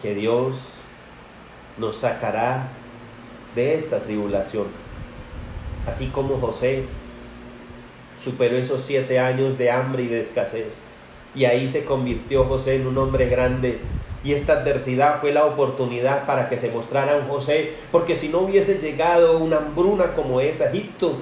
que 0.03 0.15
Dios 0.15 0.79
nos 1.79 1.97
sacará 1.97 2.69
de 3.55 3.75
esta 3.75 4.01
tribulación. 4.01 4.67
Así 5.87 6.09
como 6.09 6.39
José 6.39 6.85
superó 8.19 8.57
esos 8.57 8.83
siete 8.83 9.19
años 9.19 9.59
de 9.59 9.71
hambre 9.71 10.03
y 10.03 10.09
de 10.09 10.21
escasez. 10.21 10.81
Y 11.35 11.45
ahí 11.45 11.69
se 11.69 11.85
convirtió 11.85 12.45
José 12.45 12.77
en 12.77 12.87
un 12.87 12.99
hombre 12.99 13.29
grande. 13.29 13.79
Y 14.25 14.33
esta 14.33 14.55
adversidad 14.55 15.21
fue 15.21 15.33
la 15.33 15.45
oportunidad 15.45 16.27
para 16.27 16.49
que 16.49 16.57
se 16.57 16.71
mostrara 16.71 17.25
José, 17.29 17.73
porque 17.91 18.15
si 18.15 18.29
no 18.29 18.41
hubiese 18.41 18.79
llegado 18.79 19.39
una 19.39 19.57
hambruna 19.57 20.15
como 20.15 20.41
esa, 20.41 20.69
Egipto, 20.69 21.17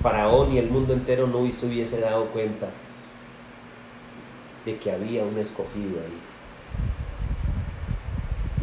Faraón 0.00 0.52
y 0.52 0.58
el 0.58 0.70
mundo 0.70 0.92
entero 0.92 1.26
no 1.26 1.50
se 1.52 1.66
hubiese 1.66 2.00
dado 2.00 2.26
cuenta 2.26 2.68
de 4.64 4.76
que 4.76 4.92
había 4.92 5.24
un 5.24 5.36
escogido 5.38 6.00
ahí. 6.00 6.29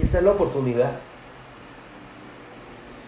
Esa 0.01 0.19
es 0.19 0.23
la 0.23 0.31
oportunidad. 0.31 0.93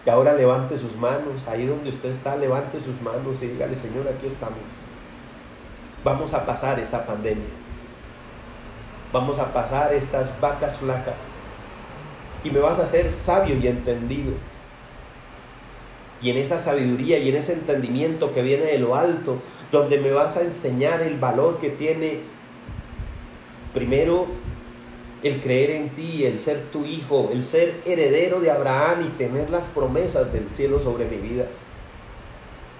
Y 0.04 0.10
ahora 0.10 0.32
levante 0.32 0.76
sus 0.78 0.96
manos, 0.96 1.46
ahí 1.46 1.66
donde 1.66 1.90
usted 1.90 2.10
está, 2.10 2.36
levante 2.36 2.80
sus 2.80 3.00
manos 3.02 3.42
y 3.42 3.48
dígale, 3.48 3.76
Señor, 3.76 4.08
aquí 4.08 4.26
estamos. 4.26 4.58
Vamos 6.02 6.32
a 6.32 6.46
pasar 6.46 6.80
esta 6.80 7.04
pandemia. 7.04 7.44
Vamos 9.12 9.38
a 9.38 9.52
pasar 9.52 9.92
estas 9.92 10.40
vacas 10.40 10.78
flacas. 10.78 11.28
Y 12.42 12.50
me 12.50 12.60
vas 12.60 12.78
a 12.78 12.84
hacer 12.84 13.12
sabio 13.12 13.56
y 13.56 13.66
entendido. 13.66 14.32
Y 16.22 16.30
en 16.30 16.38
esa 16.38 16.58
sabiduría 16.58 17.18
y 17.18 17.28
en 17.28 17.36
ese 17.36 17.54
entendimiento 17.54 18.32
que 18.32 18.42
viene 18.42 18.64
de 18.64 18.78
lo 18.78 18.94
alto, 18.94 19.38
donde 19.70 19.98
me 19.98 20.12
vas 20.12 20.36
a 20.36 20.42
enseñar 20.42 21.02
el 21.02 21.18
valor 21.18 21.58
que 21.58 21.70
tiene 21.70 22.20
primero 23.74 24.26
el 25.22 25.40
creer 25.40 25.70
en 25.70 25.90
ti, 25.90 26.24
el 26.24 26.38
ser 26.38 26.66
tu 26.72 26.84
hijo, 26.84 27.30
el 27.32 27.42
ser 27.42 27.82
heredero 27.84 28.40
de 28.40 28.50
Abraham 28.50 29.06
y 29.06 29.18
tener 29.18 29.50
las 29.50 29.66
promesas 29.66 30.32
del 30.32 30.48
cielo 30.48 30.78
sobre 30.78 31.04
mi 31.04 31.16
vida. 31.16 31.46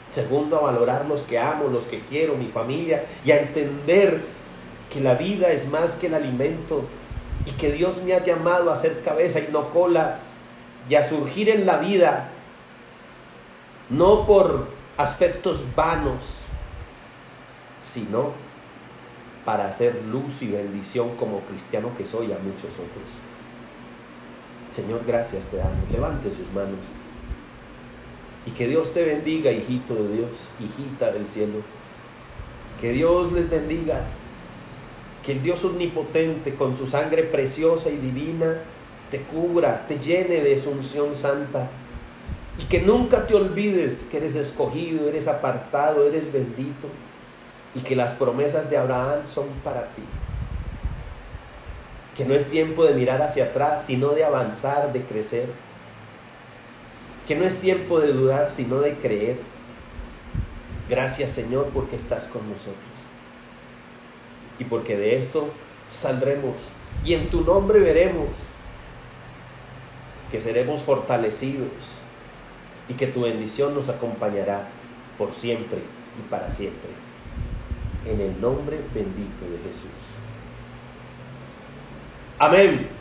Segundo, 0.07 0.59
a 0.59 0.73
valorar 0.73 1.05
los 1.05 1.23
que 1.23 1.39
amo, 1.39 1.69
los 1.69 1.85
que 1.85 2.01
quiero, 2.01 2.35
mi 2.35 2.47
familia, 2.47 3.05
y 3.25 3.31
a 3.31 3.41
entender 3.41 4.21
que 4.93 5.01
la 5.01 5.15
vida 5.15 5.53
es 5.53 5.69
más 5.69 5.95
que 5.95 6.09
el 6.09 6.15
alimento 6.15 6.85
y 7.47 7.53
que 7.53 7.71
Dios 7.71 8.03
me 8.03 8.15
ha 8.15 8.23
llamado 8.23 8.71
a 8.71 8.77
ser 8.77 9.03
cabeza 9.03 9.39
y 9.39 9.49
no 9.53 9.71
cola 9.71 10.19
y 10.89 10.95
a 10.95 11.09
surgir 11.09 11.49
en 11.49 11.67
la 11.67 11.77
vida, 11.77 12.31
no 13.89 14.27
por 14.27 14.67
aspectos 14.97 15.65
vanos, 15.77 16.41
sino 17.79 18.33
para 19.51 19.67
hacer 19.67 20.05
luz 20.13 20.43
y 20.43 20.53
bendición 20.53 21.17
como 21.17 21.41
cristiano 21.41 21.91
que 21.99 22.07
soy 22.07 22.27
a 22.27 22.39
muchos 22.39 22.73
otros. 22.75 23.11
Señor, 24.71 25.01
gracias 25.05 25.47
te 25.47 25.57
damos. 25.57 25.91
Levante 25.91 26.31
sus 26.31 26.53
manos. 26.53 26.79
Y 28.47 28.53
que 28.53 28.69
Dios 28.69 28.95
te 28.95 29.03
bendiga, 29.03 29.51
hijito 29.51 29.97
de 29.97 30.19
Dios, 30.19 30.31
hijita 30.61 31.11
del 31.11 31.27
cielo. 31.27 31.63
Que 32.81 32.93
Dios 32.93 33.33
les 33.33 33.51
bendiga. 33.51 34.03
Que 35.27 35.33
el 35.33 35.43
Dios 35.43 35.65
omnipotente, 35.65 36.55
con 36.55 36.77
su 36.77 36.87
sangre 36.87 37.25
preciosa 37.25 37.91
y 37.91 37.97
divina, 37.97 38.59
te 39.11 39.21
cubra, 39.23 39.85
te 39.89 39.99
llene 39.99 40.45
de 40.45 40.57
su 40.59 40.71
unción 40.71 41.17
santa. 41.21 41.69
Y 42.57 42.67
que 42.67 42.83
nunca 42.83 43.27
te 43.27 43.35
olvides 43.35 44.07
que 44.09 44.19
eres 44.19 44.37
escogido, 44.37 45.09
eres 45.09 45.27
apartado, 45.27 46.07
eres 46.07 46.33
bendito 46.33 46.87
y 47.75 47.81
que 47.81 47.97
las 47.97 48.13
promesas 48.13 48.69
de 48.69 48.77
Abraham 48.77 49.27
son 49.27 49.49
para 49.63 49.87
ti. 49.89 50.03
Que 52.17 52.25
no 52.25 52.35
es 52.35 52.51
tiempo 52.51 52.85
de 52.85 52.95
mirar 52.95 53.23
hacia 53.23 53.45
atrás, 53.45 53.85
sino 53.87 54.11
de 54.11 54.25
avanzar, 54.25 54.93
de 54.93 55.03
crecer. 55.03 55.49
Que 57.27 57.37
no 57.37 57.45
es 57.45 57.61
tiempo 57.61 58.01
de 58.01 58.13
dudar, 58.13 58.51
sino 58.51 58.81
de 58.81 58.95
creer. 58.97 59.39
Gracias 60.89 61.31
Señor 61.31 61.71
porque 61.73 61.97
estás 61.97 62.27
con 62.27 62.43
nosotros. 62.51 62.75
Y 64.59 64.65
porque 64.65 64.97
de 64.97 65.17
esto 65.17 65.49
saldremos. 65.93 66.57
Y 67.05 67.15
en 67.15 67.31
tu 67.31 67.43
nombre 67.43 67.79
veremos 67.79 68.29
que 70.33 70.41
seremos 70.41 70.83
fortalecidos 70.83 72.01
y 72.89 72.95
que 72.95 73.07
tu 73.07 73.23
bendición 73.23 73.75
nos 73.75 73.89
acompañará 73.89 74.69
por 75.17 75.33
siempre 75.33 75.79
y 76.19 76.29
para 76.29 76.51
siempre 76.51 77.10
en 78.07 78.21
el 78.21 78.41
nombre 78.41 78.81
bendito 78.95 79.45
de 79.45 79.59
Jesús. 79.69 79.91
Amén. 82.39 83.00